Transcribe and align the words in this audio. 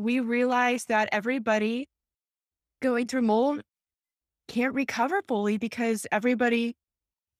we 0.00 0.20
realized 0.20 0.88
that 0.88 1.08
everybody 1.12 1.88
going 2.80 3.06
through 3.06 3.22
mold 3.22 3.60
can't 4.48 4.74
recover 4.74 5.22
fully 5.28 5.58
because 5.58 6.06
everybody 6.10 6.74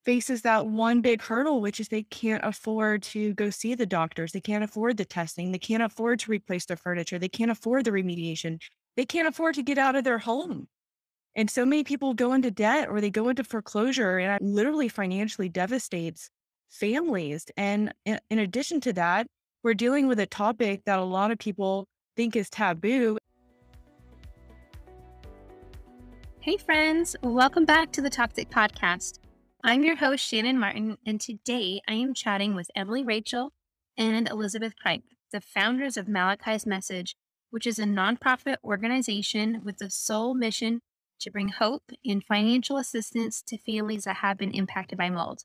faces 0.05 0.43
that 0.43 0.67
one 0.67 1.01
big 1.01 1.23
hurdle, 1.23 1.61
which 1.61 1.81
is 1.81 1.89
they 1.89 2.03
can't 2.05 2.45
afford 2.45 3.03
to 3.03 3.35
go 3.35 3.51
see 3.51 3.75
the 3.75 3.87
doctors. 3.87 4.33
They 4.33 4.41
can't 4.41 4.65
afford 4.65 4.97
the 4.97 5.05
testing. 5.05 5.53
They 5.53 5.59
can't 5.59 5.83
afford 5.83 6.21
to 6.21 6.31
replace 6.31 6.67
their 6.67 6.77
furniture. 6.77 7.19
They 7.19 7.29
can't 7.29 7.51
afford 7.51 7.85
the 7.85 7.91
remediation. 7.91 8.61
They 8.97 9.05
can't 9.05 9.29
afford 9.29 9.55
to 9.57 9.63
get 9.63 9.79
out 9.79 9.97
of 9.97 10.05
their 10.05 10.19
home. 10.19 10.69
And 11.35 11.51
so 11.51 11.65
many 11.65 11.85
people 11.85 12.15
go 12.15 12.33
into 12.33 12.51
debt 12.51 12.89
or 12.89 13.01
they 13.01 13.11
go 13.11 13.29
into 13.29 13.45
foreclosure, 13.45 14.19
and 14.19 14.33
it 14.33 14.43
literally 14.45 14.89
financially 14.89 15.49
devastates 15.49 16.29
families. 16.71 17.47
And 17.57 17.95
in, 18.05 18.19
in 18.31 18.39
addition 18.39 18.81
to 18.83 18.93
that, 18.95 19.27
we're 19.63 19.75
dealing 19.75 20.09
with 20.09 20.19
a 20.19 20.27
topic 20.27 20.83
that 20.87 20.99
a 20.99 21.05
lot 21.05 21.31
of 21.31 21.39
people 21.39 21.87
think 22.21 22.37
is 22.37 22.51
taboo. 22.51 23.17
Hey, 26.41 26.59
friends, 26.59 27.17
welcome 27.23 27.65
back 27.65 27.93
to 27.93 28.03
the 28.03 28.11
Toxsick 28.11 28.51
Podcast. 28.51 29.21
I'm 29.65 29.83
your 29.83 29.97
host, 29.97 30.23
Shannon 30.23 30.59
Martin, 30.59 30.99
and 31.07 31.19
today 31.19 31.81
I 31.89 31.95
am 31.95 32.13
chatting 32.13 32.55
with 32.55 32.71
Emily 32.77 33.03
Rachel 33.03 33.55
and 33.97 34.29
Elizabeth 34.29 34.75
Cripe, 34.77 35.05
the 35.33 35.41
founders 35.41 35.97
of 35.97 36.09
Malachi's 36.09 36.67
Message, 36.67 37.17
which 37.49 37.67
is 37.67 37.79
a 37.79 37.85
nonprofit 37.85 38.57
organization 38.63 39.63
with 39.65 39.79
the 39.79 39.89
sole 39.89 40.35
mission 40.35 40.83
to 41.21 41.31
bring 41.31 41.49
hope 41.49 41.91
and 42.05 42.23
financial 42.23 42.77
assistance 42.77 43.41
to 43.47 43.57
families 43.57 44.05
that 44.05 44.17
have 44.17 44.37
been 44.37 44.53
impacted 44.53 44.99
by 44.99 45.09
mold. 45.09 45.45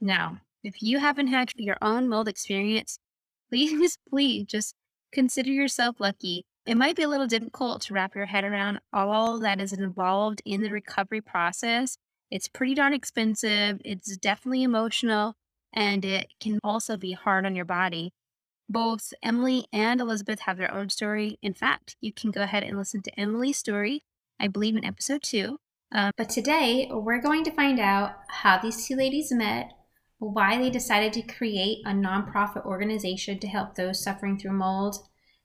Now, 0.00 0.38
if 0.64 0.82
you 0.82 0.98
haven't 0.98 1.28
had 1.28 1.52
your 1.54 1.78
own 1.80 2.08
mold 2.08 2.26
experience, 2.26 2.98
please, 3.48 3.98
please 4.10 4.46
just 4.46 4.74
consider 5.12 5.50
yourself 5.50 6.00
lucky. 6.00 6.44
It 6.66 6.76
might 6.76 6.96
be 6.96 7.02
a 7.02 7.08
little 7.08 7.26
difficult 7.26 7.82
to 7.82 7.94
wrap 7.94 8.14
your 8.14 8.26
head 8.26 8.44
around 8.44 8.80
all 8.92 9.38
that 9.40 9.60
is 9.60 9.72
involved 9.72 10.42
in 10.44 10.62
the 10.62 10.70
recovery 10.70 11.20
process. 11.20 11.98
It's 12.30 12.48
pretty 12.48 12.74
darn 12.74 12.94
expensive, 12.94 13.80
it's 13.84 14.16
definitely 14.16 14.62
emotional, 14.62 15.34
and 15.72 16.04
it 16.04 16.28
can 16.40 16.58
also 16.64 16.96
be 16.96 17.12
hard 17.12 17.44
on 17.44 17.54
your 17.54 17.64
body. 17.64 18.12
Both 18.68 19.12
Emily 19.22 19.66
and 19.72 20.00
Elizabeth 20.00 20.40
have 20.40 20.56
their 20.56 20.72
own 20.72 20.88
story. 20.88 21.38
In 21.42 21.52
fact, 21.52 21.96
you 22.00 22.12
can 22.12 22.30
go 22.30 22.42
ahead 22.42 22.62
and 22.62 22.78
listen 22.78 23.02
to 23.02 23.20
Emily's 23.20 23.58
story, 23.58 24.04
I 24.40 24.48
believe, 24.48 24.76
in 24.76 24.84
episode 24.84 25.22
two. 25.22 25.58
Uh, 25.94 26.10
but 26.16 26.30
today, 26.30 26.88
we're 26.90 27.20
going 27.20 27.44
to 27.44 27.50
find 27.50 27.78
out 27.78 28.14
how 28.28 28.58
these 28.58 28.86
two 28.86 28.96
ladies 28.96 29.30
met, 29.30 29.72
why 30.30 30.56
they 30.56 30.70
decided 30.70 31.12
to 31.12 31.22
create 31.22 31.78
a 31.84 31.90
nonprofit 31.90 32.64
organization 32.64 33.38
to 33.40 33.48
help 33.48 33.74
those 33.74 34.02
suffering 34.02 34.38
through 34.38 34.52
mold, 34.52 34.96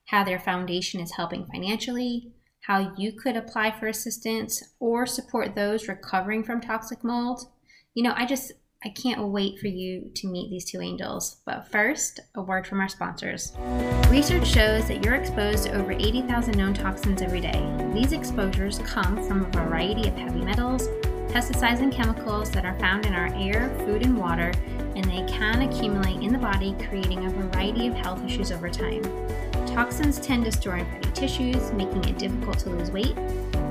how 0.06 0.24
their 0.24 0.40
foundation 0.40 1.00
is 1.00 1.16
helping 1.16 1.48
financially, 1.48 2.32
how 2.62 2.94
you 2.96 3.12
could 3.12 3.36
apply 3.36 3.72
for 3.72 3.88
assistance 3.88 4.64
or 4.80 5.08
support 5.08 5.56
those 5.56 5.88
recovering 5.88 6.44
from 6.44 6.62
toxic 6.62 7.04
mold. 7.04 7.48
You 7.96 8.04
know, 8.04 8.14
I 8.16 8.28
just 8.28 8.52
I 8.86 8.90
can't 8.90 9.30
wait 9.30 9.58
for 9.58 9.66
you 9.66 10.12
to 10.14 10.28
meet 10.28 10.52
these 10.52 10.70
two 10.70 10.82
angels. 10.82 11.38
But 11.48 11.72
first, 11.72 12.20
a 12.36 12.44
word 12.44 12.68
from 12.68 12.80
our 12.80 12.88
sponsors. 12.88 13.54
Research 14.10 14.46
shows 14.46 14.88
that 14.88 15.04
you're 15.04 15.16
exposed 15.16 15.64
to 15.64 15.74
over 15.76 15.92
80,000 15.92 16.56
known 16.56 16.76
toxins 16.76 17.24
every 17.24 17.42
day. 17.42 17.76
These 17.94 18.12
exposures 18.12 18.78
come 18.80 19.28
from 19.28 19.46
a 19.46 19.50
variety 19.50 20.08
of 20.08 20.16
heavy 20.16 20.42
metals, 20.42 20.88
pesticides, 21.28 21.80
and 21.80 21.92
chemicals 21.92 22.50
that 22.52 22.66
are 22.66 22.78
found 22.80 23.06
in 23.06 23.14
our 23.14 23.34
air, 23.36 23.70
food, 23.80 24.04
and 24.04 24.18
water, 24.18 24.52
and 24.96 25.06
they 25.06 25.26
can 25.28 25.62
accumulate 25.62 26.22
in 26.22 26.32
the 26.32 26.40
body, 26.40 26.76
creating 26.88 27.26
a 27.26 27.30
variety 27.30 27.88
of 27.88 27.94
health 27.94 28.24
issues 28.26 28.52
over 28.52 28.70
time. 28.70 29.04
Toxins 29.68 30.20
tend 30.20 30.46
to 30.46 30.52
store 30.52 30.78
in 30.78 30.86
fatty 30.86 31.12
tissues, 31.12 31.72
making 31.74 32.04
it 32.06 32.18
difficult 32.18 32.58
to 32.60 32.70
lose 32.70 32.90
weight. 32.90 33.16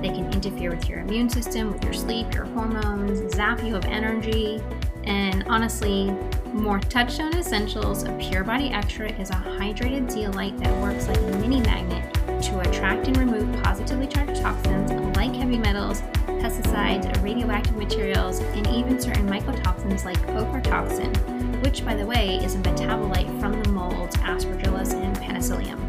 They 0.02 0.08
can 0.08 0.32
interfere 0.32 0.70
with 0.70 0.88
your 0.88 1.00
immune 1.00 1.28
system, 1.28 1.72
with 1.72 1.82
your 1.82 1.94
sleep, 1.94 2.32
your 2.32 2.44
hormones, 2.44 3.34
zap 3.34 3.62
you 3.64 3.74
of 3.74 3.84
energy, 3.86 4.62
and 5.04 5.44
honestly, 5.48 6.10
more 6.52 6.80
touchstone 6.80 7.34
essentials, 7.34 8.02
a 8.04 8.12
Pure 8.18 8.44
Body 8.44 8.70
Extra 8.70 9.10
is 9.20 9.30
a 9.30 9.34
hydrated 9.34 10.10
zeolite 10.10 10.58
that 10.58 10.82
works 10.82 11.06
like 11.06 11.18
a 11.18 11.38
mini 11.38 11.60
magnet 11.60 12.12
to 12.42 12.60
attract 12.60 13.06
and 13.06 13.16
remove 13.16 13.62
positively 13.62 14.06
charged 14.06 14.40
toxins 14.40 14.90
like 15.16 15.34
heavy 15.34 15.58
metals, 15.58 16.02
pesticides, 16.40 17.22
radioactive 17.22 17.76
materials, 17.76 18.40
and 18.40 18.66
even 18.68 19.00
certain 19.00 19.28
mycotoxins 19.28 20.04
like 20.04 20.18
ochratoxin, 20.28 21.62
which, 21.62 21.84
by 21.84 21.94
the 21.94 22.06
way, 22.06 22.36
is 22.36 22.54
a 22.54 22.58
metabolite 22.58 23.40
from 23.40 23.62
the 23.62 23.68
molds 23.70 24.16
aspergillus 24.16 24.94
and 24.94 25.16
penicillium. 25.20 25.80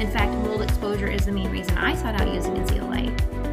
In 0.00 0.10
fact, 0.10 0.32
mold 0.44 0.62
exposure 0.62 1.08
is 1.08 1.26
the 1.26 1.32
main 1.32 1.50
reason 1.50 1.76
I 1.76 1.94
sought 1.94 2.20
out 2.20 2.32
using 2.32 2.54
zeolite. 2.66 3.12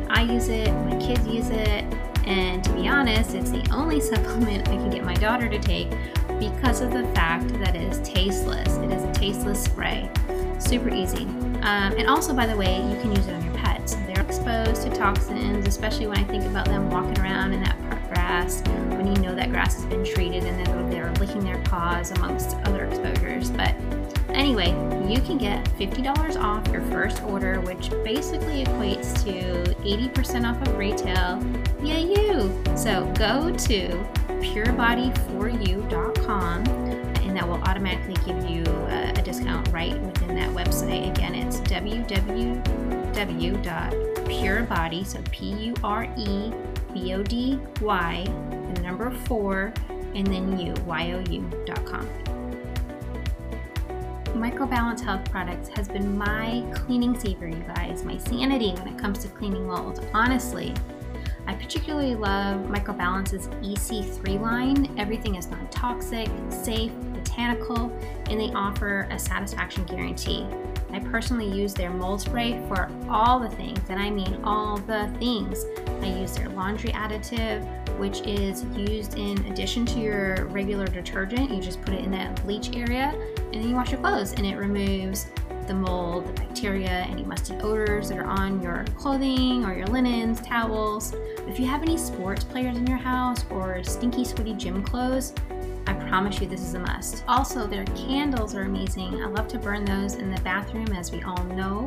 I 0.09 0.21
use 0.21 0.47
it, 0.47 0.71
my 0.71 0.97
kids 0.99 1.27
use 1.27 1.49
it, 1.49 1.83
and 2.25 2.63
to 2.63 2.73
be 2.73 2.87
honest, 2.87 3.33
it's 3.33 3.51
the 3.51 3.65
only 3.71 4.01
supplement 4.11 4.67
I 4.67 4.75
can 4.75 4.89
get 4.89 5.03
my 5.03 5.13
daughter 5.15 5.49
to 5.49 5.59
take 5.59 5.89
because 6.39 6.81
of 6.81 6.91
the 6.91 7.03
fact 7.15 7.47
that 7.59 7.75
it 7.75 7.83
is 7.83 7.99
tasteless. 8.07 8.77
It 8.77 8.91
is 8.91 9.03
a 9.03 9.11
tasteless 9.13 9.63
spray. 9.63 10.09
Super 10.59 10.89
easy. 10.89 11.23
Um, 11.61 11.93
and 11.97 12.07
also, 12.07 12.33
by 12.33 12.45
the 12.45 12.55
way, 12.55 12.77
you 12.89 12.99
can 13.01 13.15
use 13.15 13.27
it 13.27 13.36
exposed 14.47 14.83
to 14.83 14.89
toxins, 14.89 15.67
especially 15.67 16.07
when 16.07 16.17
I 16.17 16.23
think 16.23 16.45
about 16.45 16.65
them 16.65 16.89
walking 16.89 17.19
around 17.19 17.53
in 17.53 17.61
that 17.63 17.77
park 17.89 18.07
grass 18.07 18.61
when 18.89 19.13
you 19.13 19.21
know 19.21 19.35
that 19.35 19.51
grass 19.51 19.75
has 19.75 19.85
been 19.85 20.03
treated 20.05 20.43
and 20.43 20.65
then 20.65 20.89
they're 20.89 21.13
licking 21.15 21.43
their 21.43 21.59
paws 21.63 22.11
amongst 22.11 22.55
other 22.57 22.85
exposures. 22.85 23.51
But 23.51 23.75
Anyway, 24.29 24.67
you 25.09 25.19
can 25.21 25.37
get 25.37 25.63
$50 25.79 26.37
off 26.39 26.67
your 26.67 26.81
first 26.91 27.23
order, 27.23 27.59
which 27.61 27.89
basically 28.03 28.65
equates 28.65 29.23
to 29.23 29.63
80% 29.83 30.45
off 30.47 30.61
of 30.67 30.77
retail. 30.77 31.41
Yay, 31.81 32.03
you! 32.03 32.53
So 32.75 33.11
go 33.17 33.49
to 33.51 33.87
purebody4u.com, 34.27 36.67
and 36.67 37.35
that 37.35 37.47
will 37.47 37.63
automatically 37.63 38.13
give 38.25 38.47
you 38.47 38.63
a, 38.65 39.13
a 39.17 39.21
discount 39.23 39.67
right 39.69 39.99
within 40.01 40.35
that 40.35 40.51
website. 40.51 41.09
Again, 41.09 41.33
it's 41.33 41.59
www.purebody, 44.27 45.05
so 45.05 45.21
P 45.31 45.51
U 45.67 45.73
R 45.83 46.03
E 46.17 46.51
B 46.93 47.13
O 47.13 47.23
D 47.23 47.59
Y, 47.81 48.23
the 48.73 48.81
number 48.81 49.11
four, 49.25 49.73
and 49.89 50.27
then 50.27 50.57
you, 50.59 50.73
Y 50.85 51.11
O 51.11 51.19
U.com. 51.31 52.09
Microbalance 54.33 55.01
Health 55.01 55.29
Products 55.31 55.69
has 55.69 55.87
been 55.87 56.15
my 56.15 56.63
cleaning 56.73 57.19
savior, 57.19 57.47
you 57.47 57.63
guys, 57.75 58.03
my 58.03 58.17
sanity 58.17 58.71
when 58.73 58.87
it 58.87 58.97
comes 58.99 59.19
to 59.19 59.27
cleaning 59.29 59.65
mold. 59.65 60.05
Honestly, 60.13 60.75
I 61.47 61.55
particularly 61.55 62.13
love 62.13 62.59
Microbalance's 62.67 63.47
EC3 63.47 64.39
line. 64.39 64.99
Everything 64.99 65.35
is 65.35 65.47
non 65.47 65.67
toxic, 65.69 66.29
safe, 66.49 66.91
botanical, 67.13 67.91
and 68.29 68.39
they 68.39 68.51
offer 68.53 69.07
a 69.09 69.17
satisfaction 69.17 69.85
guarantee. 69.85 70.45
I 70.91 70.99
personally 70.99 71.49
use 71.49 71.73
their 71.73 71.89
mold 71.89 72.21
spray 72.21 72.63
for 72.67 72.89
all 73.09 73.39
the 73.39 73.49
things, 73.49 73.79
and 73.89 73.99
I 73.99 74.09
mean 74.09 74.41
all 74.43 74.77
the 74.77 75.13
things. 75.19 75.65
I 76.01 76.19
use 76.19 76.35
their 76.35 76.49
laundry 76.49 76.91
additive, 76.91 77.65
which 77.97 78.21
is 78.21 78.63
used 78.75 79.17
in 79.17 79.37
addition 79.45 79.85
to 79.87 79.99
your 79.99 80.45
regular 80.45 80.87
detergent. 80.87 81.51
You 81.51 81.61
just 81.61 81.81
put 81.81 81.93
it 81.93 82.03
in 82.03 82.11
that 82.11 82.43
bleach 82.43 82.75
area 82.75 83.13
and 83.35 83.55
then 83.55 83.69
you 83.69 83.75
wash 83.75 83.91
your 83.91 83.99
clothes 84.01 84.33
and 84.33 84.45
it 84.45 84.55
removes 84.55 85.27
the 85.67 85.73
mold, 85.73 86.27
the 86.27 86.33
bacteria, 86.33 87.05
any 87.09 87.23
musty 87.23 87.55
odors 87.55 88.09
that 88.09 88.19
are 88.19 88.25
on 88.25 88.61
your 88.61 88.85
clothing 88.97 89.65
or 89.65 89.73
your 89.73 89.87
linens, 89.87 90.39
towels. 90.41 91.13
If 91.47 91.59
you 91.59 91.65
have 91.65 91.81
any 91.81 91.97
sports 91.97 92.43
players 92.43 92.77
in 92.77 92.87
your 92.87 92.97
house 92.97 93.45
or 93.49 93.83
stinky, 93.83 94.23
sweaty 94.23 94.53
gym 94.53 94.83
clothes, 94.83 95.33
I 95.87 95.93
promise 95.93 96.41
you 96.41 96.47
this 96.47 96.61
is 96.61 96.73
a 96.73 96.79
must. 96.79 97.23
Also, 97.29 97.65
their 97.65 97.85
candles 97.85 98.53
are 98.55 98.63
amazing. 98.63 99.23
I 99.23 99.27
love 99.27 99.47
to 99.47 99.57
burn 99.57 99.85
those 99.85 100.15
in 100.15 100.29
the 100.29 100.41
bathroom, 100.41 100.91
as 100.93 101.13
we 101.13 101.23
all 101.23 101.41
know. 101.45 101.85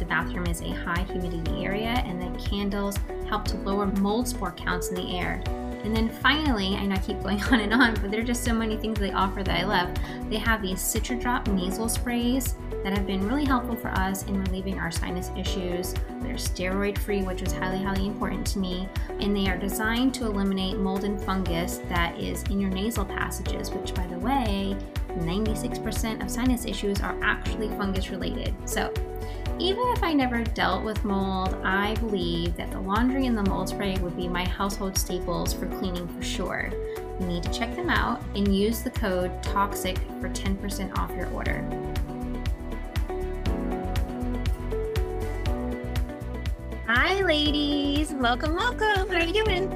The 0.00 0.04
bathroom 0.04 0.46
is 0.46 0.62
a 0.62 0.70
high 0.70 1.04
humidity 1.04 1.64
area, 1.64 2.02
and 2.04 2.20
the 2.20 2.36
candles 2.42 2.96
help 3.28 3.44
to 3.46 3.56
lower 3.58 3.86
mold 3.86 4.26
spore 4.26 4.50
counts 4.50 4.88
in 4.88 4.96
the 4.96 5.16
air. 5.16 5.40
And 5.84 5.94
then 5.94 6.08
finally, 6.08 6.74
I 6.74 6.86
know 6.86 6.96
I 6.96 6.98
keep 6.98 7.22
going 7.22 7.40
on 7.52 7.60
and 7.60 7.72
on, 7.72 7.94
but 7.94 8.10
there 8.10 8.20
are 8.20 8.24
just 8.24 8.42
so 8.42 8.52
many 8.52 8.76
things 8.76 8.98
they 8.98 9.12
offer 9.12 9.44
that 9.44 9.56
I 9.56 9.64
love. 9.64 9.96
They 10.28 10.38
have 10.38 10.60
these 10.60 10.80
CitriDrop 10.80 11.46
nasal 11.46 11.88
sprays 11.88 12.56
that 12.86 12.96
have 12.96 13.04
been 13.04 13.26
really 13.26 13.44
helpful 13.44 13.74
for 13.74 13.88
us 13.88 14.22
in 14.26 14.40
relieving 14.44 14.78
our 14.78 14.92
sinus 14.92 15.32
issues. 15.36 15.92
They're 16.20 16.36
steroid 16.36 16.96
free, 16.96 17.24
which 17.24 17.42
was 17.42 17.52
highly, 17.52 17.82
highly 17.82 18.06
important 18.06 18.46
to 18.46 18.60
me. 18.60 18.88
And 19.18 19.36
they 19.36 19.48
are 19.48 19.56
designed 19.58 20.14
to 20.14 20.26
eliminate 20.26 20.78
mold 20.78 21.02
and 21.02 21.20
fungus 21.20 21.78
that 21.88 22.16
is 22.16 22.44
in 22.44 22.60
your 22.60 22.70
nasal 22.70 23.04
passages, 23.04 23.72
which, 23.72 23.92
by 23.92 24.06
the 24.06 24.20
way, 24.20 24.76
96% 25.08 26.22
of 26.22 26.30
sinus 26.30 26.64
issues 26.64 27.00
are 27.00 27.18
actually 27.24 27.70
fungus 27.70 28.10
related. 28.10 28.54
So, 28.66 28.94
even 29.58 29.82
if 29.88 30.04
I 30.04 30.12
never 30.12 30.44
dealt 30.44 30.84
with 30.84 31.04
mold, 31.04 31.56
I 31.64 31.94
believe 31.94 32.56
that 32.56 32.70
the 32.70 32.78
laundry 32.78 33.26
and 33.26 33.36
the 33.36 33.50
mold 33.50 33.68
spray 33.68 33.96
would 33.96 34.16
be 34.16 34.28
my 34.28 34.46
household 34.46 34.96
staples 34.96 35.52
for 35.52 35.66
cleaning 35.78 36.06
for 36.06 36.22
sure. 36.22 36.70
You 37.18 37.26
need 37.26 37.42
to 37.42 37.52
check 37.52 37.74
them 37.74 37.90
out 37.90 38.22
and 38.36 38.54
use 38.54 38.82
the 38.82 38.90
code 38.90 39.42
TOXSICK 39.42 39.98
for 40.20 40.28
10% 40.28 40.96
off 40.96 41.10
your 41.16 41.28
order. 41.30 41.68
Ladies. 47.26 48.12
Welcome, 48.12 48.54
welcome. 48.54 49.08
How 49.08 49.16
are 49.16 49.24
you 49.24 49.44
doing? 49.44 49.68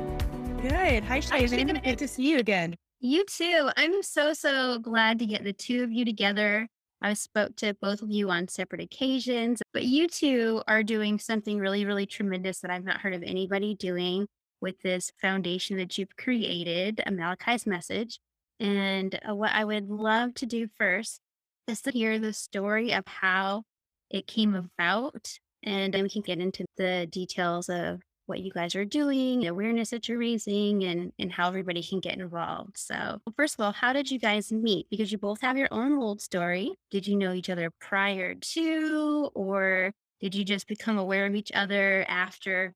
Good. 0.62 1.02
Hi, 1.02 1.18
Shannon. 1.18 1.80
Good 1.82 1.98
to 1.98 2.06
see 2.06 2.30
you 2.30 2.38
again. 2.38 2.76
You 3.00 3.24
too. 3.24 3.70
I'm 3.76 4.04
so, 4.04 4.32
so 4.32 4.78
glad 4.78 5.18
to 5.18 5.26
get 5.26 5.42
the 5.42 5.52
two 5.52 5.82
of 5.82 5.90
you 5.90 6.04
together. 6.04 6.68
I 7.02 7.14
spoke 7.14 7.56
to 7.56 7.74
both 7.82 8.02
of 8.02 8.10
you 8.12 8.30
on 8.30 8.46
separate 8.46 8.80
occasions, 8.80 9.62
but 9.72 9.82
you 9.82 10.06
two 10.06 10.62
are 10.68 10.84
doing 10.84 11.18
something 11.18 11.58
really, 11.58 11.84
really 11.84 12.06
tremendous 12.06 12.60
that 12.60 12.70
I've 12.70 12.84
not 12.84 13.00
heard 13.00 13.14
of 13.14 13.24
anybody 13.24 13.74
doing 13.74 14.28
with 14.60 14.80
this 14.82 15.10
foundation 15.20 15.76
that 15.78 15.98
you've 15.98 16.16
created, 16.16 17.02
Malachi's 17.10 17.66
message. 17.66 18.20
And 18.60 19.18
uh, 19.28 19.34
what 19.34 19.50
I 19.52 19.64
would 19.64 19.90
love 19.90 20.34
to 20.34 20.46
do 20.46 20.68
first 20.78 21.18
is 21.66 21.82
to 21.82 21.90
hear 21.90 22.20
the 22.20 22.32
story 22.32 22.92
of 22.92 23.02
how 23.08 23.64
it 24.08 24.28
came 24.28 24.54
about. 24.54 25.40
And 25.62 25.92
then 25.92 26.02
we 26.02 26.08
can 26.08 26.22
get 26.22 26.38
into 26.38 26.64
the 26.76 27.06
details 27.10 27.68
of 27.68 28.00
what 28.26 28.40
you 28.40 28.52
guys 28.52 28.76
are 28.76 28.84
doing, 28.84 29.40
the 29.40 29.48
awareness 29.48 29.90
that 29.90 30.08
you're 30.08 30.18
raising, 30.18 30.84
and, 30.84 31.12
and 31.18 31.32
how 31.32 31.48
everybody 31.48 31.82
can 31.82 32.00
get 32.00 32.18
involved. 32.18 32.78
So, 32.78 33.20
first 33.36 33.58
of 33.58 33.64
all, 33.64 33.72
how 33.72 33.92
did 33.92 34.10
you 34.10 34.18
guys 34.18 34.52
meet? 34.52 34.86
Because 34.88 35.10
you 35.10 35.18
both 35.18 35.40
have 35.40 35.58
your 35.58 35.68
own 35.70 35.98
old 35.98 36.22
story. 36.22 36.72
Did 36.90 37.06
you 37.06 37.16
know 37.16 37.32
each 37.32 37.50
other 37.50 37.70
prior 37.80 38.34
to, 38.34 39.30
or 39.34 39.92
did 40.20 40.34
you 40.34 40.44
just 40.44 40.68
become 40.68 40.96
aware 40.96 41.26
of 41.26 41.34
each 41.34 41.50
other 41.52 42.04
after 42.08 42.74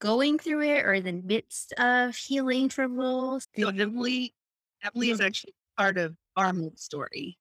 going 0.00 0.38
through 0.38 0.62
it 0.62 0.84
or 0.84 0.94
in 0.94 1.04
the 1.04 1.12
midst 1.12 1.72
of 1.74 2.16
healing 2.16 2.68
from 2.68 2.96
roles? 2.96 3.46
So 3.58 3.68
Emily, 3.68 4.34
Emily 4.84 5.10
is 5.10 5.18
mm-hmm. 5.18 5.26
actually 5.26 5.54
part 5.76 5.98
of 5.98 6.16
our 6.36 6.52
mold 6.52 6.78
story. 6.78 7.38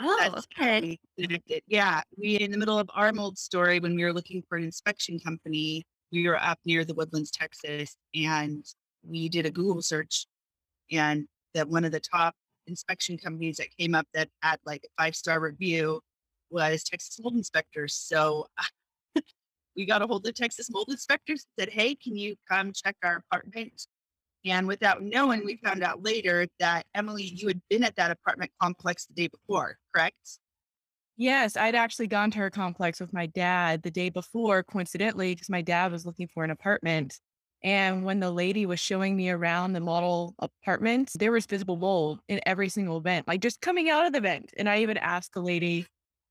Oh, 0.00 0.16
That's 0.20 0.46
okay. 0.58 0.98
connected. 1.18 1.62
Yeah, 1.66 2.00
we 2.16 2.36
in 2.36 2.50
the 2.50 2.58
middle 2.58 2.78
of 2.78 2.90
our 2.94 3.12
mold 3.12 3.38
story 3.38 3.78
when 3.80 3.94
we 3.94 4.04
were 4.04 4.12
looking 4.12 4.42
for 4.48 4.56
an 4.56 4.64
inspection 4.64 5.18
company. 5.20 5.84
We 6.10 6.26
were 6.28 6.40
up 6.42 6.58
near 6.64 6.84
the 6.84 6.94
Woodlands, 6.94 7.30
Texas, 7.30 7.96
and 8.14 8.64
we 9.02 9.28
did 9.28 9.46
a 9.46 9.50
Google 9.50 9.82
search, 9.82 10.26
and 10.90 11.26
that 11.54 11.68
one 11.68 11.84
of 11.84 11.92
the 11.92 12.00
top 12.00 12.34
inspection 12.66 13.18
companies 13.18 13.56
that 13.56 13.76
came 13.78 13.94
up 13.94 14.06
that 14.14 14.28
had 14.42 14.58
like 14.64 14.84
a 14.84 15.02
five 15.02 15.16
star 15.16 15.40
review 15.40 16.00
was 16.50 16.84
Texas 16.84 17.18
Mold 17.20 17.34
Inspectors. 17.34 17.94
So 17.94 18.46
we 19.76 19.86
got 19.86 20.02
a 20.02 20.06
hold 20.06 20.26
of 20.26 20.34
Texas 20.34 20.70
Mold 20.70 20.88
Inspectors 20.90 21.44
and 21.58 21.64
said, 21.64 21.72
"Hey, 21.72 21.94
can 21.94 22.16
you 22.16 22.36
come 22.50 22.72
check 22.72 22.96
our 23.02 23.24
apartment?" 23.30 23.86
And 24.44 24.66
without 24.66 25.02
knowing, 25.02 25.44
we 25.44 25.58
found 25.62 25.82
out 25.82 26.02
later 26.02 26.46
that 26.58 26.84
Emily, 26.94 27.24
you 27.24 27.48
had 27.48 27.60
been 27.70 27.84
at 27.84 27.96
that 27.96 28.10
apartment 28.10 28.50
complex 28.60 29.06
the 29.06 29.14
day 29.14 29.28
before, 29.28 29.78
correct? 29.94 30.38
Yes, 31.16 31.56
I'd 31.56 31.74
actually 31.74 32.08
gone 32.08 32.30
to 32.32 32.38
her 32.38 32.50
complex 32.50 32.98
with 32.98 33.12
my 33.12 33.26
dad 33.26 33.82
the 33.82 33.90
day 33.90 34.08
before, 34.08 34.62
coincidentally, 34.62 35.34
because 35.34 35.50
my 35.50 35.62
dad 35.62 35.92
was 35.92 36.06
looking 36.06 36.26
for 36.26 36.42
an 36.42 36.50
apartment. 36.50 37.20
And 37.62 38.04
when 38.04 38.18
the 38.18 38.32
lady 38.32 38.66
was 38.66 38.80
showing 38.80 39.14
me 39.14 39.30
around 39.30 39.72
the 39.72 39.80
model 39.80 40.34
apartment, 40.40 41.12
there 41.14 41.30
was 41.30 41.46
visible 41.46 41.76
mold 41.76 42.18
in 42.28 42.40
every 42.44 42.68
single 42.68 43.00
vent, 43.00 43.28
like 43.28 43.40
just 43.40 43.60
coming 43.60 43.88
out 43.88 44.06
of 44.06 44.12
the 44.12 44.20
vent. 44.20 44.52
And 44.56 44.68
I 44.68 44.80
even 44.80 44.96
asked 44.96 45.34
the 45.34 45.42
lady, 45.42 45.86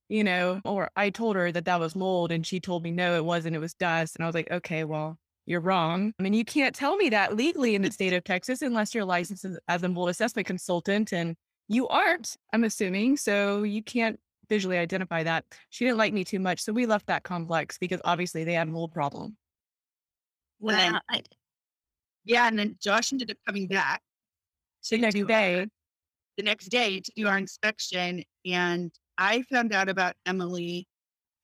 you 0.09 0.25
know, 0.25 0.59
or 0.65 0.89
I 0.97 1.09
told 1.09 1.37
her 1.37 1.49
that 1.53 1.63
that 1.65 1.79
was 1.79 1.95
mold, 1.95 2.33
and 2.33 2.45
she 2.45 2.59
told 2.59 2.83
me 2.83 2.91
no, 2.91 3.15
it 3.15 3.23
wasn't. 3.23 3.55
It 3.55 3.59
was 3.59 3.73
dust. 3.73 4.17
And 4.17 4.23
I 4.23 4.27
was 4.27 4.35
like, 4.35 4.51
okay, 4.51 4.83
well, 4.83 5.17
you're 5.45 5.61
wrong. 5.61 6.13
I 6.19 6.23
mean, 6.23 6.33
you 6.33 6.45
can't 6.45 6.75
tell 6.75 6.95
me 6.97 7.09
that 7.09 7.35
legally 7.35 7.75
in 7.75 7.81
the 7.81 7.91
state 7.91 8.13
of 8.13 8.23
Texas 8.23 8.61
unless 8.61 8.93
you're 8.93 9.05
licensed 9.05 9.45
as- 9.67 9.83
a 9.83 9.89
mold 9.89 10.09
assessment 10.09 10.47
consultant, 10.47 11.11
and 11.13 11.35
you 11.67 11.87
aren't, 11.87 12.35
I'm 12.53 12.63
assuming. 12.63 13.17
So 13.17 13.63
you 13.63 13.81
can't 13.81 14.19
visually 14.49 14.77
identify 14.77 15.23
that. 15.23 15.45
She 15.69 15.85
didn't 15.85 15.97
like 15.97 16.13
me 16.13 16.23
too 16.23 16.39
much. 16.39 16.61
So 16.61 16.73
we 16.73 16.85
left 16.85 17.07
that 17.07 17.23
complex 17.23 17.77
because 17.77 18.01
obviously 18.03 18.43
they 18.43 18.53
had 18.53 18.67
a 18.67 18.71
mold 18.71 18.93
problem. 18.93 19.37
And 20.61 20.69
then, 20.77 20.93
Wow. 20.93 21.01
I- 21.09 21.23
yeah, 22.25 22.47
and 22.47 22.59
then 22.59 22.77
Josh 22.79 23.11
ended 23.11 23.31
up 23.31 23.37
coming 23.47 23.67
back 23.67 24.03
The 24.89 24.97
next 24.97 25.15
do 25.15 25.25
day, 25.25 25.59
our- 25.61 25.67
the 26.37 26.43
next 26.43 26.67
day 26.67 26.99
to 26.99 27.11
do 27.15 27.27
our 27.27 27.37
inspection. 27.37 28.23
And 28.45 28.93
I 29.17 29.41
found 29.43 29.73
out 29.73 29.89
about 29.89 30.15
Emily 30.25 30.87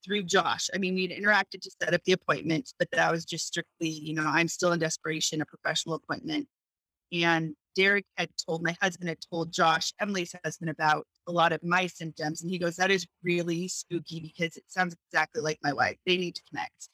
through 0.07 0.23
Josh. 0.23 0.69
I 0.73 0.77
mean, 0.77 0.95
we'd 0.95 1.11
interacted 1.11 1.61
to 1.61 1.71
set 1.81 1.93
up 1.93 2.01
the 2.05 2.13
appointment, 2.13 2.73
but 2.79 2.87
that 2.93 3.11
was 3.11 3.25
just 3.25 3.45
strictly, 3.47 3.89
you 3.89 4.13
know, 4.13 4.25
I'm 4.25 4.47
still 4.47 4.71
in 4.71 4.79
desperation, 4.79 5.41
a 5.41 5.45
professional 5.45 5.95
appointment. 5.95 6.47
And 7.11 7.55
Derek 7.75 8.05
had 8.15 8.29
told 8.47 8.63
my 8.63 8.75
husband 8.81 9.09
had 9.09 9.19
told 9.29 9.51
Josh, 9.51 9.93
Emily's 9.99 10.33
husband, 10.43 10.69
about 10.69 11.05
a 11.27 11.31
lot 11.31 11.51
of 11.51 11.61
my 11.63 11.87
symptoms. 11.87 12.41
And 12.41 12.49
he 12.49 12.57
goes, 12.57 12.77
That 12.77 12.89
is 12.89 13.05
really 13.23 13.67
spooky 13.67 14.19
because 14.19 14.57
it 14.57 14.63
sounds 14.67 14.95
exactly 15.11 15.41
like 15.41 15.59
my 15.61 15.73
wife. 15.73 15.97
They 16.05 16.17
need 16.17 16.35
to 16.35 16.41
connect. 16.49 16.89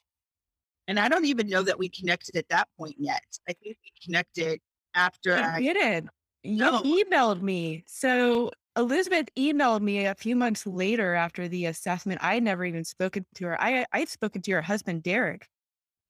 And 0.88 1.00
I 1.00 1.08
don't 1.08 1.26
even 1.26 1.48
know 1.48 1.62
that 1.64 1.80
we 1.80 1.88
connected 1.88 2.36
at 2.36 2.50
that 2.50 2.68
point 2.78 2.96
yet. 2.98 3.24
I 3.48 3.54
think 3.54 3.78
we 3.84 3.92
connected 4.04 4.60
after 4.96 5.38
I 5.38 5.60
you 5.60 5.74
did. 5.74 6.10
You 6.44 6.58
No. 6.58 6.82
emailed 6.82 7.42
me. 7.42 7.84
So 7.88 8.52
Elizabeth 8.76 9.28
emailed 9.38 9.82
me 9.82 10.06
a 10.06 10.16
few 10.16 10.36
months 10.36 10.66
later 10.66 11.14
after 11.14 11.48
the 11.48 11.66
assessment. 11.66 12.24
I 12.24 12.36
had 12.36 12.44
never 12.44 12.66
even 12.66 12.84
spoken 12.84 13.26
to 13.36 13.46
her. 13.46 13.62
I 13.62 13.86
I'd 13.92 14.10
spoken 14.10 14.42
to 14.44 14.52
her 14.54 14.62
husband, 14.62 15.04
Derek. 15.04 15.48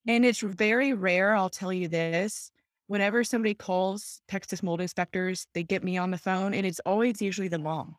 And 0.08 0.26
it's 0.26 0.40
very 0.40 0.94
rare, 0.94 1.36
I'll 1.36 1.50
tell 1.50 1.74
you 1.74 1.88
this. 1.88 2.52
Whenever 2.88 3.24
somebody 3.24 3.54
calls 3.54 4.22
Texas 4.28 4.62
mold 4.62 4.82
inspectors, 4.82 5.48
they 5.54 5.64
get 5.64 5.84
me 5.84 5.98
on 5.98 6.12
the 6.12 6.18
phone, 6.18 6.54
and 6.54 6.66
it's 6.66 6.82
always 6.86 7.22
usually 7.22 7.48
the 7.48 7.60
mom. 7.60 7.96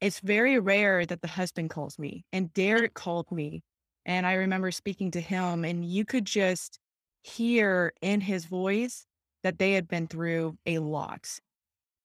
It's 0.00 0.20
very 0.20 0.58
rare 0.58 1.06
that 1.06 1.22
the 1.22 1.28
husband 1.28 1.70
calls 1.70 1.98
me, 1.98 2.24
and 2.32 2.48
mm. 2.48 2.54
Derek 2.54 2.94
called 2.94 3.30
me. 3.30 3.62
And 4.04 4.26
I 4.26 4.34
remember 4.34 4.70
speaking 4.70 5.12
to 5.12 5.20
him, 5.20 5.64
and 5.64 5.84
you 5.84 6.04
could 6.04 6.24
just 6.24 6.78
hear 7.22 7.92
in 8.02 8.20
his 8.20 8.44
voice 8.46 9.06
that 9.42 9.58
they 9.58 9.72
had 9.72 9.88
been 9.88 10.08
through 10.08 10.58
a 10.66 10.78
lot. 10.78 11.38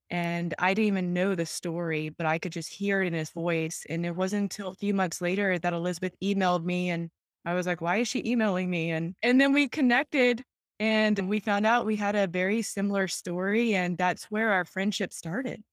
And 0.09 0.53
I 0.59 0.73
didn't 0.73 0.87
even 0.87 1.13
know 1.13 1.35
the 1.35 1.45
story, 1.45 2.09
but 2.09 2.25
I 2.25 2.39
could 2.39 2.53
just 2.53 2.73
hear 2.73 3.01
it 3.01 3.07
in 3.07 3.13
his 3.13 3.31
voice. 3.31 3.85
And 3.89 4.05
it 4.05 4.15
wasn't 4.15 4.43
until 4.43 4.69
a 4.69 4.75
few 4.75 4.93
months 4.93 5.21
later 5.21 5.59
that 5.59 5.73
Elizabeth 5.73 6.15
emailed 6.23 6.63
me 6.63 6.89
and 6.89 7.09
I 7.45 7.53
was 7.53 7.67
like, 7.67 7.81
why 7.81 7.97
is 7.97 8.07
she 8.07 8.23
emailing 8.25 8.69
me? 8.69 8.91
And 8.91 9.15
and 9.23 9.39
then 9.41 9.53
we 9.53 9.67
connected 9.69 10.43
and 10.79 11.27
we 11.29 11.39
found 11.41 11.65
out 11.65 11.85
we 11.85 11.95
had 11.97 12.15
a 12.15 12.27
very 12.27 12.61
similar 12.61 13.07
story 13.07 13.75
and 13.75 13.97
that's 13.97 14.25
where 14.31 14.51
our 14.51 14.65
friendship 14.65 15.11
started. 15.13 15.63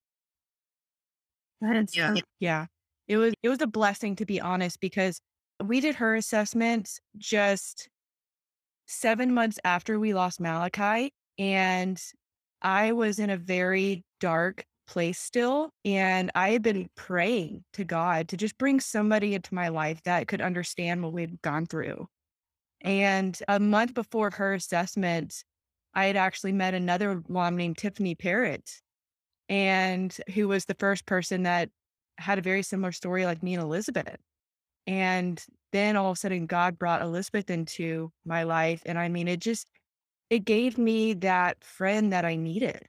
That 1.61 1.77
is 1.77 1.95
Yeah. 1.95 2.21
Yeah. 2.41 2.67
It 3.09 3.17
was 3.19 3.35
it 3.43 3.49
was 3.49 3.61
a 3.61 3.67
blessing 3.67 4.17
to 4.17 4.27
be 4.27 4.41
honest 4.41 4.81
because 4.81 5.21
we 5.63 5.81
did 5.81 5.97
her 5.97 6.15
assessment 6.15 7.01
just 7.17 7.89
7 8.87 9.33
months 9.35 9.59
after 9.65 10.01
we 10.01 10.15
lost 10.15 10.41
Malachi 10.41 11.13
and 11.39 12.03
I 12.63 12.93
was 12.93 13.19
in 13.19 13.31
a 13.31 13.37
very 13.39 14.05
dark 14.25 14.65
place 14.87 15.19
still 15.19 15.69
and 15.85 16.31
I 16.35 16.49
had 16.49 16.63
been 16.63 16.89
praying 16.95 17.63
to 17.75 17.85
God 17.85 18.29
to 18.29 18.39
just 18.39 18.57
bring 18.57 18.81
somebody 18.81 19.35
into 19.35 19.53
my 19.53 19.69
life 19.69 20.03
that 20.05 20.29
could 20.29 20.41
understand 20.41 21.03
what 21.03 21.13
we'd 21.13 21.43
gone 21.43 21.67
through. 21.67 22.07
And 22.81 23.39
a 23.49 23.61
month 23.61 23.93
before 23.93 24.31
her 24.31 24.55
assessment, 24.55 25.45
I 25.93 26.07
had 26.07 26.17
actually 26.17 26.53
met 26.53 26.73
another 26.73 27.23
mom 27.29 27.59
named 27.59 27.77
Tiffany 27.77 28.15
Parrott 28.15 28.81
and 29.51 30.17
who 30.33 30.49
was 30.49 30.65
the 30.65 30.77
first 30.79 31.05
person 31.05 31.43
that 31.43 31.69
had 32.17 32.39
a 32.39 32.43
very 32.43 32.63
similar 32.63 32.93
story 32.93 33.27
like 33.27 33.43
me 33.43 33.53
and 33.53 33.63
Elizabeth. 33.63 34.17
And 34.87 35.45
then 35.71 35.97
all 35.97 36.13
of 36.13 36.17
a 36.17 36.21
sudden, 36.21 36.47
God 36.47 36.79
brought 36.79 37.03
Elizabeth 37.03 37.51
into 37.51 38.11
my 38.25 38.45
life. 38.45 38.81
And 38.87 38.99
I 38.99 39.11
mean, 39.11 39.29
it 39.29 39.41
just, 39.41 39.69
it 40.31 40.47
gave 40.47 40.79
me 40.79 41.13
that 41.13 41.63
friend 41.63 42.11
that 42.15 42.25
I 42.25 42.37
needed 42.37 42.89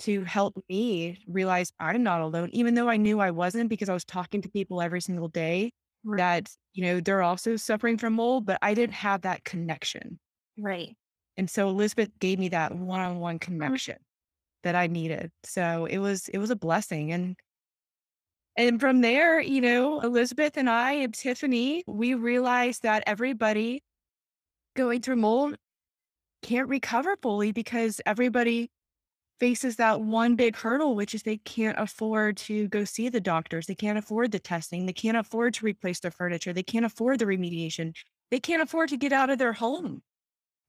to 0.00 0.24
help 0.24 0.62
me 0.68 1.18
realize 1.26 1.72
I'm 1.78 2.02
not 2.02 2.20
alone, 2.20 2.50
even 2.52 2.74
though 2.74 2.88
I 2.88 2.96
knew 2.96 3.20
I 3.20 3.30
wasn't 3.30 3.68
because 3.68 3.88
I 3.88 3.94
was 3.94 4.04
talking 4.04 4.42
to 4.42 4.48
people 4.48 4.82
every 4.82 5.00
single 5.00 5.28
day 5.28 5.72
Right. 6.06 6.18
that, 6.18 6.50
you 6.74 6.84
know, 6.84 7.00
they're 7.00 7.22
also 7.22 7.56
suffering 7.56 7.96
from 7.96 8.14
mold, 8.14 8.44
but 8.44 8.58
I 8.60 8.74
didn't 8.74 8.94
have 8.94 9.22
that 9.22 9.44
connection. 9.44 10.18
right. 10.58 10.94
And 11.36 11.50
so 11.50 11.68
Elizabeth 11.68 12.10
gave 12.20 12.38
me 12.38 12.50
that 12.50 12.74
one-on-one 12.74 13.36
uh-huh. 13.36 13.44
connection 13.44 13.96
that 14.62 14.74
I 14.76 14.86
needed. 14.86 15.32
So 15.44 15.86
it 15.86 15.98
was 15.98 16.28
it 16.28 16.38
was 16.38 16.50
a 16.50 16.56
blessing. 16.56 17.12
And 17.12 17.36
and 18.56 18.80
from 18.80 19.00
there, 19.00 19.40
you 19.40 19.60
know, 19.60 20.00
Elizabeth 20.00 20.56
and 20.56 20.70
I 20.70 20.92
and 20.92 21.12
Tiffany, 21.12 21.82
we 21.86 22.14
realized 22.14 22.82
that 22.84 23.02
everybody 23.06 23.82
going 24.76 25.00
through 25.00 25.16
mold 25.16 25.56
can't 26.42 26.68
recover 26.68 27.16
fully 27.22 27.50
because 27.52 28.00
everybody 28.06 28.70
faces 29.40 29.76
that 29.76 30.00
one 30.00 30.36
big 30.36 30.56
hurdle, 30.56 30.94
which 30.94 31.14
is 31.14 31.22
they 31.22 31.38
can't 31.38 31.78
afford 31.78 32.36
to 32.36 32.68
go 32.68 32.84
see 32.84 33.08
the 33.08 33.20
doctors. 33.20 33.66
They 33.66 33.74
can't 33.74 33.98
afford 33.98 34.32
the 34.32 34.38
testing. 34.38 34.86
They 34.86 34.92
can't 34.92 35.16
afford 35.16 35.54
to 35.54 35.66
replace 35.66 36.00
their 36.00 36.10
furniture. 36.10 36.52
They 36.52 36.62
can't 36.62 36.84
afford 36.84 37.18
the 37.18 37.24
remediation. 37.24 37.94
They 38.30 38.40
can't 38.40 38.62
afford 38.62 38.88
to 38.90 38.96
get 38.96 39.12
out 39.12 39.30
of 39.30 39.38
their 39.38 39.52
home. 39.52 40.02